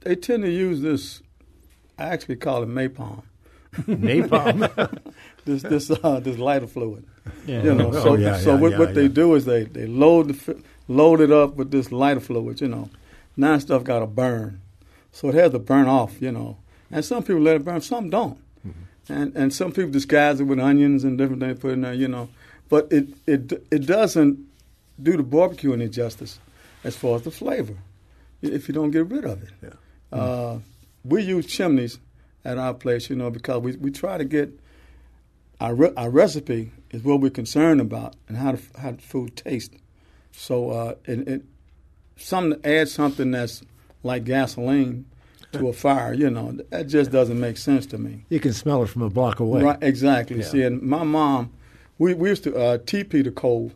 they 0.00 0.16
tend 0.16 0.42
to 0.42 0.50
use 0.50 0.80
this 0.80 1.22
i 1.98 2.04
actually 2.04 2.36
call 2.36 2.62
it 2.62 2.68
napalm 2.68 3.22
napalm. 3.84 5.00
this 5.44 5.62
this 5.62 5.90
uh, 5.90 6.20
this 6.20 6.38
lighter 6.38 6.66
fluid. 6.66 7.04
Yeah. 7.46 7.62
You 7.62 7.74
know, 7.74 7.92
so 7.92 8.10
oh, 8.10 8.14
yeah, 8.14 8.36
so 8.38 8.54
yeah, 8.54 8.60
what, 8.60 8.72
yeah, 8.72 8.78
what 8.78 8.94
they 8.94 9.08
do 9.08 9.34
is 9.34 9.44
they 9.44 9.64
they 9.64 9.86
load 9.86 10.28
the 10.28 10.62
load 10.88 11.20
it 11.20 11.30
up 11.30 11.56
with 11.56 11.70
this 11.70 11.92
lighter 11.92 12.20
fluid. 12.20 12.60
You 12.60 12.68
know, 12.68 12.90
now 13.36 13.58
stuff 13.58 13.84
got 13.84 14.00
to 14.00 14.06
burn, 14.06 14.60
so 15.12 15.28
it 15.28 15.34
has 15.34 15.52
to 15.52 15.58
burn 15.58 15.86
off. 15.86 16.20
You 16.20 16.32
know, 16.32 16.58
and 16.90 17.04
some 17.04 17.22
people 17.22 17.42
let 17.42 17.56
it 17.56 17.64
burn, 17.64 17.80
some 17.80 18.10
don't, 18.10 18.38
mm-hmm. 18.66 19.12
and 19.12 19.36
and 19.36 19.52
some 19.52 19.72
people 19.72 19.90
disguise 19.90 20.40
it 20.40 20.44
with 20.44 20.60
onions 20.60 21.04
and 21.04 21.18
different 21.18 21.42
things 21.42 21.58
put 21.58 21.72
in 21.72 21.82
there. 21.82 21.94
You 21.94 22.08
know, 22.08 22.28
but 22.68 22.88
it 22.90 23.08
it 23.26 23.64
it 23.70 23.86
doesn't 23.86 24.38
do 25.02 25.16
the 25.16 25.22
barbecue 25.22 25.72
any 25.72 25.88
justice 25.88 26.38
as 26.82 26.96
far 26.96 27.16
as 27.16 27.22
the 27.22 27.30
flavor 27.30 27.76
if 28.48 28.68
you 28.68 28.74
don't 28.74 28.90
get 28.90 29.06
rid 29.06 29.24
of 29.24 29.42
it. 29.42 29.50
Yeah. 29.62 30.18
Uh, 30.18 30.58
we 31.04 31.22
use 31.22 31.46
chimneys 31.46 31.98
at 32.44 32.58
our 32.58 32.74
place, 32.74 33.10
you 33.10 33.16
know, 33.16 33.30
because 33.30 33.60
we, 33.60 33.76
we 33.76 33.90
try 33.90 34.18
to 34.18 34.24
get 34.24 34.50
our, 35.60 35.74
re- 35.74 35.92
our 35.96 36.10
recipe 36.10 36.72
is 36.90 37.02
what 37.02 37.20
we're 37.20 37.30
concerned 37.30 37.80
about 37.80 38.14
and 38.28 38.36
how 38.36 38.52
the, 38.52 38.62
how 38.80 38.92
the 38.92 39.02
food 39.02 39.36
tastes. 39.36 39.76
So 40.32 40.70
uh, 40.70 40.94
it, 41.04 41.28
it, 41.28 41.42
some 42.16 42.54
add 42.64 42.88
something 42.88 43.30
that's 43.30 43.62
like 44.02 44.24
gasoline 44.24 45.06
to 45.52 45.68
a 45.68 45.72
fire, 45.72 46.12
you 46.12 46.30
know, 46.30 46.52
that 46.70 46.86
just 46.86 47.10
doesn't 47.10 47.38
make 47.38 47.56
sense 47.56 47.86
to 47.86 47.98
me. 47.98 48.24
You 48.28 48.40
can 48.40 48.52
smell 48.52 48.82
it 48.82 48.88
from 48.88 49.02
a 49.02 49.10
block 49.10 49.40
away. 49.40 49.62
Right, 49.62 49.78
exactly. 49.80 50.38
Yeah. 50.38 50.44
See, 50.44 50.62
and 50.62 50.82
my 50.82 51.02
mom, 51.02 51.52
we, 51.98 52.14
we 52.14 52.28
used 52.28 52.44
to 52.44 52.56
uh, 52.56 52.78
TP 52.78 53.24
the 53.24 53.30
coal, 53.30 53.72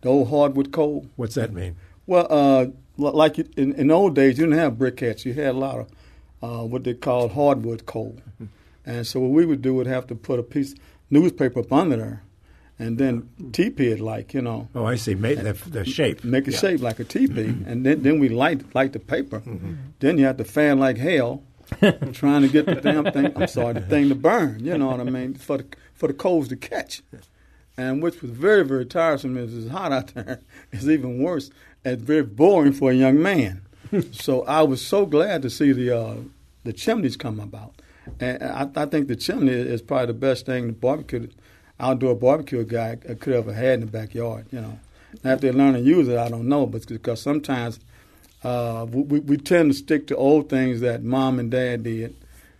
the 0.00 0.08
old 0.08 0.28
hardwood 0.30 0.72
coal. 0.72 1.06
What's 1.16 1.36
that 1.36 1.52
mean? 1.52 1.76
Well, 2.06 2.26
uh, 2.28 2.66
like 3.10 3.38
in, 3.38 3.74
in 3.74 3.90
old 3.90 4.14
days, 4.14 4.38
you 4.38 4.46
didn't 4.46 4.58
have 4.58 4.74
briquettes. 4.74 5.24
You 5.24 5.34
had 5.34 5.54
a 5.54 5.58
lot 5.58 5.78
of 5.78 5.88
uh, 6.42 6.64
what 6.64 6.84
they 6.84 6.94
called 6.94 7.32
hardwood 7.32 7.86
coal. 7.86 8.16
And 8.84 9.06
so 9.06 9.20
what 9.20 9.30
we 9.30 9.46
would 9.46 9.62
do 9.62 9.74
would 9.74 9.86
have 9.86 10.08
to 10.08 10.14
put 10.16 10.40
a 10.40 10.42
piece 10.42 10.72
of 10.72 10.78
newspaper 11.08 11.60
up 11.60 11.72
under 11.72 11.96
there, 11.96 12.22
and 12.78 12.98
then 12.98 13.28
teepee 13.52 13.92
it 13.92 14.00
like 14.00 14.34
you 14.34 14.42
know. 14.42 14.68
Oh, 14.74 14.84
I 14.84 14.96
see. 14.96 15.14
Make 15.14 15.38
the, 15.38 15.52
the 15.52 15.84
shape. 15.84 16.24
Make 16.24 16.48
a 16.48 16.50
yeah. 16.50 16.58
shape 16.58 16.80
like 16.80 16.98
a 16.98 17.04
teepee, 17.04 17.44
mm-hmm. 17.44 17.68
and 17.68 17.86
then 17.86 18.02
then 18.02 18.18
we 18.18 18.28
light 18.28 18.74
light 18.74 18.92
the 18.92 18.98
paper. 18.98 19.40
Mm-hmm. 19.40 19.74
Then 20.00 20.18
you 20.18 20.24
have 20.24 20.38
to 20.38 20.44
fan 20.44 20.80
like 20.80 20.98
hell, 20.98 21.44
trying 22.12 22.42
to 22.42 22.48
get 22.48 22.66
the 22.66 22.74
damn 22.74 23.12
thing. 23.12 23.32
I'm 23.36 23.46
sorry, 23.46 23.74
the 23.74 23.82
thing 23.82 24.08
to 24.08 24.16
burn. 24.16 24.64
You 24.64 24.76
know 24.76 24.88
what 24.88 25.00
I 25.00 25.04
mean? 25.04 25.34
For 25.34 25.58
the 25.58 25.66
for 25.94 26.08
the 26.08 26.14
coals 26.14 26.48
to 26.48 26.56
catch, 26.56 27.02
and 27.76 28.02
which 28.02 28.20
was 28.20 28.32
very 28.32 28.64
very 28.64 28.86
tiresome. 28.86 29.36
It's 29.36 29.70
hot 29.70 29.92
out 29.92 30.08
there. 30.14 30.40
It's 30.72 30.86
even 30.86 31.22
worse. 31.22 31.50
It's 31.84 32.02
very 32.02 32.22
boring 32.22 32.72
for 32.72 32.90
a 32.90 32.94
young 32.94 33.20
man. 33.20 33.62
so 34.12 34.42
I 34.44 34.62
was 34.62 34.84
so 34.84 35.04
glad 35.06 35.42
to 35.42 35.50
see 35.50 35.72
the 35.72 35.96
uh, 35.96 36.16
the 36.64 36.72
chimneys 36.72 37.16
come 37.16 37.40
about, 37.40 37.74
and 38.20 38.42
I, 38.42 38.68
I, 38.76 38.86
think 38.86 39.08
the 39.08 39.16
chimney 39.16 39.52
is 39.52 39.82
probably 39.82 40.06
the 40.06 40.14
best 40.14 40.46
thing 40.46 40.68
the 40.68 40.72
barbecue 40.72 41.28
outdoor 41.80 42.14
barbecue 42.14 42.64
guy 42.64 42.96
could 42.96 43.34
ever 43.34 43.52
had 43.52 43.74
in 43.74 43.80
the 43.80 43.86
backyard. 43.86 44.46
You 44.52 44.60
know, 44.60 44.78
now 45.24 45.32
if 45.32 45.40
they 45.40 45.50
learn 45.50 45.74
to 45.74 45.80
use 45.80 46.08
it, 46.08 46.16
I 46.16 46.28
don't 46.28 46.48
know, 46.48 46.66
but 46.66 46.86
because 46.86 47.20
sometimes 47.20 47.80
uh, 48.44 48.86
we 48.88 49.18
we 49.18 49.36
tend 49.36 49.72
to 49.72 49.76
stick 49.76 50.06
to 50.06 50.16
old 50.16 50.48
things 50.48 50.80
that 50.80 51.02
mom 51.02 51.38
and 51.38 51.50
dad 51.50 51.82
did, 51.82 52.14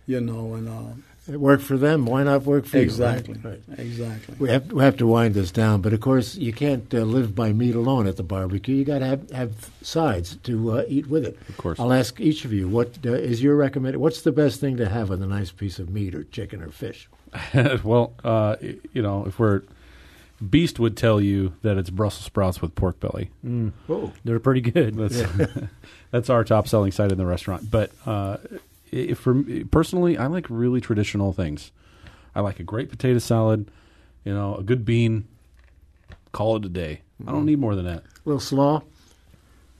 you 0.05 0.21
know, 0.21 0.53
and. 0.55 0.69
Uh, 0.69 1.01
it 1.27 1.39
worked 1.39 1.63
for 1.63 1.77
them. 1.77 2.05
Why 2.05 2.23
not 2.23 2.43
work 2.43 2.65
for 2.65 2.77
exactly. 2.77 3.35
you? 3.35 3.49
Exactly. 3.49 3.75
Right? 3.75 3.79
Exactly. 3.79 4.35
We 4.39 4.49
have 4.49 4.71
we 4.71 4.83
have 4.83 4.97
to 4.97 5.07
wind 5.07 5.35
this 5.35 5.51
down, 5.51 5.81
but 5.81 5.93
of 5.93 6.01
course 6.01 6.35
you 6.35 6.51
can't 6.51 6.93
uh, 6.93 6.99
live 6.99 7.33
by 7.33 7.53
meat 7.53 7.75
alone 7.75 8.07
at 8.07 8.17
the 8.17 8.23
barbecue. 8.23 8.75
You 8.75 8.85
got 8.85 8.99
to 8.99 9.05
have 9.05 9.31
have 9.31 9.71
sides 9.81 10.35
to 10.43 10.71
uh, 10.71 10.83
eat 10.87 11.07
with 11.07 11.25
it. 11.25 11.37
Of 11.47 11.57
course. 11.57 11.79
I'll 11.79 11.93
ask 11.93 12.19
each 12.19 12.43
of 12.45 12.51
you 12.51 12.67
what 12.67 12.97
uh, 13.05 13.13
is 13.13 13.41
your 13.41 13.55
recommended. 13.55 13.99
What's 13.99 14.21
the 14.21 14.31
best 14.31 14.59
thing 14.59 14.77
to 14.77 14.89
have 14.89 15.09
with 15.09 15.21
a 15.21 15.27
nice 15.27 15.51
piece 15.51 15.79
of 15.79 15.89
meat 15.89 16.13
or 16.13 16.23
chicken 16.25 16.61
or 16.61 16.71
fish? 16.71 17.07
well, 17.83 18.13
uh, 18.23 18.57
you 18.61 19.01
know, 19.01 19.25
if 19.25 19.39
we're 19.39 19.61
Beast 20.49 20.79
would 20.79 20.97
tell 20.97 21.21
you 21.21 21.53
that 21.61 21.77
it's 21.77 21.89
Brussels 21.89 22.25
sprouts 22.25 22.61
with 22.61 22.75
pork 22.75 22.99
belly. 22.99 23.29
Mm. 23.45 23.71
Oh, 23.87 24.11
they're 24.25 24.39
pretty 24.39 24.61
good. 24.61 24.95
That's, 24.95 25.15
yeah. 25.15 25.47
that's 26.11 26.29
our 26.29 26.43
top 26.43 26.67
selling 26.67 26.91
side 26.91 27.11
in 27.11 27.17
the 27.17 27.25
restaurant. 27.25 27.69
But 27.69 27.91
uh, 28.93 29.15
for 29.15 29.43
personally, 29.71 30.17
I 30.17 30.27
like 30.27 30.45
really 30.49 30.81
traditional 30.81 31.33
things. 31.33 31.71
I 32.35 32.41
like 32.41 32.59
a 32.59 32.63
great 32.63 32.89
potato 32.89 33.19
salad, 33.19 33.69
you 34.23 34.33
know, 34.33 34.55
a 34.55 34.63
good 34.63 34.85
bean. 34.85 35.27
Call 36.31 36.55
it 36.57 36.65
a 36.65 36.69
day. 36.69 37.01
Mm-hmm. 37.21 37.29
I 37.29 37.31
don't 37.31 37.41
mm-hmm. 37.41 37.47
need 37.47 37.59
more 37.59 37.75
than 37.75 37.85
that. 37.85 37.99
A 37.99 38.05
little 38.25 38.39
slaw, 38.39 38.81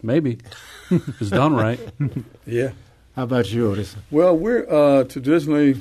maybe. 0.01 0.39
it's 0.91 1.29
done 1.29 1.55
right. 1.55 1.79
yeah. 2.45 2.71
How 3.15 3.23
about 3.23 3.51
you, 3.51 3.71
Otis? 3.71 3.95
Well, 4.09 4.35
we're 4.35 4.67
uh, 4.69 5.03
traditionally 5.03 5.79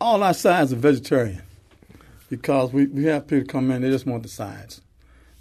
all 0.00 0.22
our 0.22 0.34
sides 0.34 0.72
are 0.72 0.76
vegetarian 0.76 1.42
because 2.28 2.72
we, 2.72 2.86
we 2.86 3.04
have 3.04 3.26
people 3.26 3.46
come 3.46 3.70
in 3.70 3.82
they 3.82 3.90
just 3.90 4.06
want 4.06 4.22
the 4.22 4.28
sides. 4.28 4.80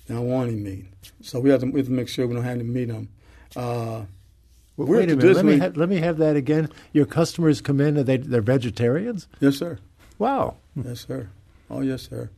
They 0.06 0.16
don't 0.16 0.28
want 0.28 0.50
any 0.50 0.60
meat, 0.60 0.86
so 1.22 1.40
we 1.40 1.50
have 1.50 1.60
to, 1.62 1.66
we 1.68 1.80
have 1.82 1.88
to 1.88 1.94
make 1.94 2.08
sure 2.08 2.28
we 2.28 2.34
don't 2.34 2.44
have 2.44 2.60
any 2.60 2.64
meat 2.64 2.90
on. 2.90 3.10
Uh, 3.56 4.06
well, 4.78 4.88
wait 4.88 5.12
a 5.12 5.16
minute. 5.16 5.36
Let 5.36 5.46
me, 5.46 5.58
ha- 5.58 5.72
let 5.76 5.90
me 5.90 5.98
have 5.98 6.18
that 6.18 6.36
again. 6.36 6.70
Your 6.94 7.06
customers 7.06 7.62
come 7.62 7.82
in 7.82 7.98
and 7.98 8.06
they, 8.06 8.18
they're 8.18 8.42
vegetarians? 8.42 9.28
Yes, 9.40 9.58
sir. 9.58 9.80
Wow. 10.20 10.56
Yes, 10.76 11.06
sir. 11.08 11.30
Oh, 11.70 11.82
yes, 11.82 12.04
sir. 12.04 12.30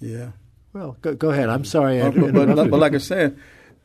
Yeah. 0.00 0.32
Well, 0.72 0.96
go, 1.02 1.14
go 1.14 1.30
ahead. 1.30 1.48
I'm 1.48 1.64
sorry. 1.64 2.00
Uh, 2.00 2.10
but, 2.10 2.32
but, 2.32 2.70
but, 2.70 2.80
like 2.80 2.94
I 2.94 2.98
said, 2.98 3.38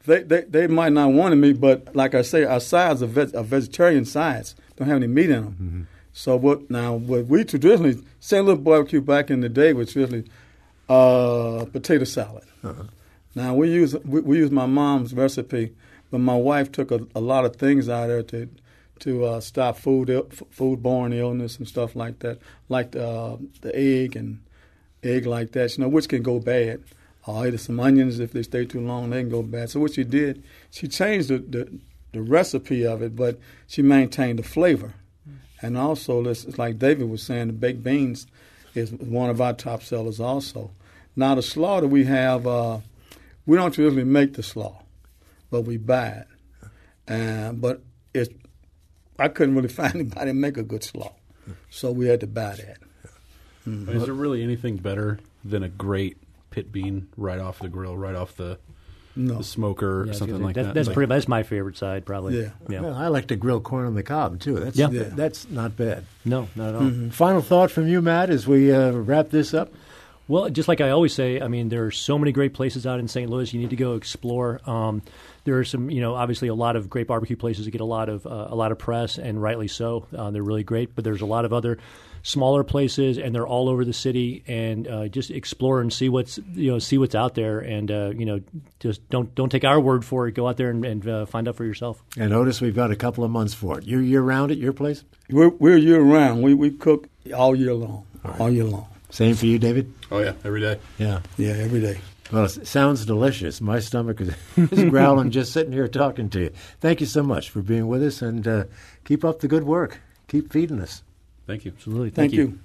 they, 0.05 0.23
they, 0.23 0.41
they 0.41 0.67
might 0.67 0.93
not 0.93 1.11
want 1.11 1.37
me, 1.37 1.53
but 1.53 1.95
like 1.95 2.15
I 2.15 2.21
say, 2.21 2.43
our 2.43 2.59
sides 2.59 3.03
are, 3.03 3.07
veg- 3.07 3.35
are 3.35 3.43
vegetarian 3.43 4.05
sides. 4.05 4.55
Don't 4.75 4.87
have 4.87 4.97
any 4.97 5.07
meat 5.07 5.29
in 5.29 5.43
them. 5.43 5.51
Mm-hmm. 5.53 5.81
So 6.13 6.35
what 6.35 6.69
now? 6.69 6.93
What 6.93 7.25
we 7.25 7.43
traditionally 7.43 7.99
St. 8.19 8.45
Louis 8.45 8.57
barbecue 8.57 9.01
back 9.01 9.31
in 9.31 9.41
the 9.41 9.49
day 9.49 9.73
was 9.73 9.95
really 9.95 10.23
uh, 10.87 11.65
potato 11.71 12.03
salad. 12.03 12.43
Uh-huh. 12.63 12.83
Now 13.33 13.55
we 13.55 13.71
use 13.71 13.95
we, 14.05 14.21
we 14.21 14.37
use 14.37 14.51
my 14.51 14.67
mom's 14.67 15.13
recipe 15.13 15.73
but 16.13 16.19
my 16.19 16.36
wife 16.36 16.71
took 16.71 16.91
a, 16.91 16.99
a 17.15 17.19
lot 17.19 17.43
of 17.43 17.56
things 17.56 17.89
out 17.89 18.06
there 18.06 18.21
to 18.21 18.47
to 18.99 19.26
uh, 19.26 19.39
stop 19.39 19.78
food 19.78 20.10
foodborne 20.10 21.12
illness 21.12 21.58
and 21.58 21.67
stuff 21.67 21.95
like 21.95 22.19
that, 22.19 22.38
like 22.69 22.95
uh, 22.95 23.38
the 23.62 23.76
egg 23.76 24.15
and 24.15 24.39
egg 25.02 25.26
like 25.26 25.54
that, 25.54 25.76
you 25.76 25.84
know, 25.84 25.89
which 25.89 26.08
can 26.08 26.21
go 26.21 26.39
bad. 26.39 26.84
Or 27.26 27.47
either 27.47 27.58
some 27.58 27.80
onions 27.80 28.19
if 28.19 28.32
they 28.32 28.43
stay 28.43 28.63
too 28.63 28.80
long, 28.80 29.10
they 29.10 29.21
can 29.21 29.30
go 29.30 29.41
bad. 29.41 29.71
So 29.71 29.80
what 29.80 29.95
she 29.95 30.04
did, 30.04 30.43
she 30.69 30.88
changed 30.88 31.30
the, 31.30 31.39
the, 31.39 31.80
the 32.12 32.21
recipe 32.21 32.86
of 32.86 33.02
it, 33.02 33.15
but 33.15 33.39
she 33.65 33.82
maintained 33.82 34.38
the 34.38 34.43
flavor. 34.43 34.93
And 35.63 35.76
also, 35.76 36.23
it's 36.28 36.60
like 36.60 36.78
David 36.78 37.10
was 37.10 37.23
saying, 37.23 37.47
the 37.47 37.54
baked 37.54 37.84
beans 37.84 38.28
is 38.76 38.91
one 38.91 39.32
of 39.32 39.41
our 39.41 39.54
top 39.54 39.82
sellers 39.82 40.19
also. 40.19 40.69
Now 41.15 41.34
the 41.34 41.41
slaughter 41.41 41.88
we 41.88 42.04
have, 42.06 42.45
uh, 42.45 42.82
we 43.47 43.58
don't 43.58 43.76
usually 43.76 44.04
make 44.04 44.34
the 44.34 44.43
slaw, 44.43 44.82
but 45.53 45.61
we 45.65 45.77
buy 45.77 46.07
it. 46.07 46.27
Uh, 47.07 47.53
but 47.53 47.83
it's 48.11 48.33
I 49.19 49.27
couldn't 49.27 49.53
really 49.55 49.67
find 49.81 49.93
anybody 49.93 50.31
to 50.31 50.33
make 50.33 50.57
a 50.57 50.63
good 50.63 50.83
slaw, 50.83 51.13
so 51.69 51.91
we 51.91 52.07
had 52.07 52.21
to 52.21 52.27
buy 52.27 52.55
that. 52.55 52.77
Mm-hmm. 53.67 53.95
Is 53.95 54.05
there 54.05 54.13
really 54.15 54.41
anything 54.41 54.77
better 54.77 55.19
than 55.45 55.61
a 55.61 55.69
great 55.69 56.17
pit 56.49 56.71
bean 56.71 57.07
right 57.15 57.39
off 57.39 57.59
the 57.59 57.69
grill, 57.69 57.95
right 57.95 58.15
off 58.15 58.35
the, 58.35 58.57
no. 59.15 59.37
the 59.37 59.43
smoker, 59.43 60.05
Yeah, 60.05 60.11
or 60.11 60.13
something 60.15 60.41
like 60.41 60.55
that's, 60.55 60.67
that? 60.69 60.73
That's 60.73 60.87
Like- 60.87 60.95
pretty. 60.95 61.09
That's 61.09 61.27
my 61.27 61.43
favorite 61.43 61.77
side, 61.77 62.03
probably. 62.03 62.41
Yeah. 62.41 62.49
Yeah. 62.67 62.81
Well, 62.81 62.95
I 62.95 63.07
like 63.09 63.27
to 63.27 63.35
grill 63.35 63.61
corn 63.61 63.85
on 63.85 63.93
the 63.93 64.03
cob 64.03 64.39
too. 64.39 64.55
That's 64.59 64.75
Yeah. 64.75 64.89
Yeah. 64.89 65.03
that's 65.13 65.47
not 65.49 65.77
bad. 65.77 66.05
No, 66.25 66.49
not 66.55 66.69
at 66.69 66.75
all. 66.75 66.81
Mm-hmm. 66.81 67.09
Final 67.09 67.41
thought 67.41 67.69
from 67.69 67.87
you, 67.87 68.01
Matt, 68.01 68.31
as 68.31 68.47
we 68.47 68.73
uh, 68.73 68.91
wrap 68.91 69.29
this 69.29 69.53
up. 69.53 69.71
Well, 70.27 70.49
just 70.49 70.69
like 70.69 70.79
I 70.79 70.89
always 70.91 71.13
say, 71.13 71.41
I 71.41 71.47
mean, 71.47 71.69
there 71.69 71.86
are 71.86 71.91
so 71.91 72.17
many 72.17 72.31
great 72.31 72.53
places 72.53 72.88
out 72.88 72.99
in 72.99 73.07
St. 73.07 73.29
Louis. 73.29 73.53
You 73.53 73.59
need 73.59 73.71
to 73.71 73.75
go 73.75 73.95
explore. 73.95 74.62
Um, 74.69 75.01
there 75.43 75.59
are 75.59 75.65
some, 75.65 75.89
you 75.89 75.99
know, 75.99 76.15
obviously 76.15 76.47
a 76.47 76.55
lot 76.55 76.77
of 76.77 76.89
great 76.89 77.07
barbecue 77.07 77.36
places 77.36 77.65
that 77.65 77.71
get 77.71 77.81
a 77.81 77.86
lot 77.86 78.07
of 78.07 78.25
uh, 78.25 78.47
a 78.49 78.55
lot 78.55 78.71
of 78.71 78.77
press, 78.77 79.17
and 79.17 79.41
rightly 79.41 79.67
so. 79.67 80.07
Uh, 80.15 80.31
they're 80.31 80.43
really 80.43 80.63
great, 80.63 80.95
but 80.95 81.03
there's 81.03 81.21
a 81.21 81.25
lot 81.25 81.43
of 81.43 81.51
other 81.51 81.77
smaller 82.25 82.63
places, 82.63 83.17
and 83.17 83.36
they're 83.36 83.45
all 83.45 83.67
over 83.67 83.83
the 83.83 83.91
city. 83.91 84.45
And 84.47 84.88
uh, 84.88 85.07
just 85.09 85.29
explore 85.29 85.81
and 85.81 85.91
see 85.91 86.07
what's 86.07 86.39
you 86.53 86.71
know 86.71 86.79
see 86.79 86.97
what's 86.97 87.15
out 87.15 87.36
there, 87.36 87.59
and 87.59 87.91
uh, 87.91 88.12
you 88.15 88.25
know, 88.25 88.39
just 88.79 89.07
don't 89.09 89.36
don't 89.36 89.49
take 89.49 89.65
our 89.65 89.79
word 89.81 90.05
for 90.05 90.29
it. 90.29 90.36
Go 90.36 90.47
out 90.47 90.55
there 90.55 90.69
and, 90.69 90.86
and 90.86 91.07
uh, 91.07 91.25
find 91.25 91.49
out 91.49 91.57
for 91.57 91.65
yourself. 91.65 92.01
And 92.17 92.33
Otis, 92.33 92.62
we've 92.62 92.75
got 92.75 92.91
a 92.91 92.95
couple 92.95 93.25
of 93.25 93.31
months 93.31 93.53
for 93.53 93.77
it. 93.79 93.86
You're 93.86 94.01
year 94.01 94.21
round 94.21 94.51
at 94.51 94.57
your 94.57 94.71
place? 94.71 95.03
We're, 95.29 95.49
we're 95.49 95.77
year 95.77 96.01
round. 96.01 96.41
We 96.41 96.53
we 96.53 96.71
cook 96.71 97.09
all 97.36 97.55
year 97.55 97.73
long, 97.73 98.05
all 98.39 98.49
year 98.49 98.63
long. 98.63 98.88
Same 99.13 99.36
for 99.36 99.45
you, 99.45 99.60
David? 99.60 99.93
oh 100.12 100.21
yeah, 100.21 100.34
every 100.43 100.60
day. 100.60 100.80
Yeah. 100.97 101.19
Yeah, 101.38 101.52
every 101.52 101.80
day. 101.80 101.99
Well, 102.32 102.45
it 102.45 102.65
sounds 102.65 103.06
delicious. 103.06 103.62
My 103.62 103.78
stomach 103.80 104.19
is, 104.19 104.34
is 104.58 104.89
growling 104.89 105.30
just 105.30 105.54
sitting 105.54 105.71
here 105.71 105.88
talking 105.88 106.32
to 106.32 106.39
you. 106.39 106.49
Thank 106.80 106.99
you 106.99 107.06
so 107.06 107.21
much 107.21 107.52
for 107.52 107.62
being 107.62 107.88
with 107.88 108.02
us, 108.02 108.23
and 108.23 108.47
uh, 108.47 108.63
keep 109.06 109.23
up 109.23 109.39
the 109.41 109.47
good 109.47 109.65
work. 109.65 110.02
Keep 110.30 110.52
feeding 110.52 110.82
us. 110.82 111.04
Thank 111.45 111.63
you. 111.63 111.73
Absolutely. 111.76 112.10
Thank, 112.10 112.34
you. 112.34 112.58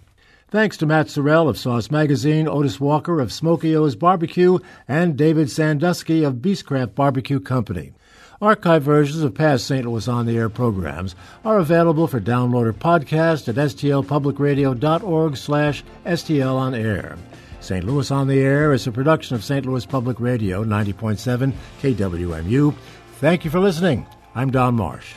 Thanks 0.51 0.79
to 0.79 0.87
Matt 0.87 1.09
Sorrell 1.09 1.51
of 1.51 1.59
Sauce 1.59 1.91
Magazine, 1.91 2.49
Otis 2.49 2.81
Walker 2.81 3.21
of 3.21 3.29
Smoki 3.29 3.77
O's 3.77 3.95
Barbecue, 3.95 4.59
and 4.89 5.19
David 5.19 5.51
Sandusky 5.51 6.25
of 6.25 6.37
Beastcraft 6.37 6.95
Barbecue 6.95 7.41
Company. 7.41 7.93
Archive 8.41 8.85
versions 8.85 9.25
of 9.25 9.35
past 9.35 9.67
St. 9.67 9.85
Louis 9.85 10.07
On 10.07 10.25
the 10.25 10.37
Air 10.37 10.49
programs 10.49 11.17
are 11.45 11.59
available 11.59 12.07
for 12.07 12.21
download 12.21 12.67
or 12.67 12.73
podcast 12.73 13.49
at 13.49 13.57
stlpublicradio.org 13.57 15.37
slash 15.37 15.83
stlonair. 16.07 17.19
St. 17.61 17.85
Louis 17.85 18.11
On 18.13 18.29
the 18.29 18.39
Air 18.39 18.73
is 18.73 18.87
a 18.87 18.93
production 18.93 19.35
of 19.35 19.43
St. 19.43 19.67
Louis 19.67 19.85
Public 19.85 20.21
Radio 20.21 20.63
90.7 20.65 21.53
KWMU. 21.83 22.75
Thank 23.15 23.45
you 23.45 23.51
for 23.51 23.59
listening. 23.59 24.07
I'm 24.37 24.53
Don 24.53 24.77
Marsh. 24.77 25.15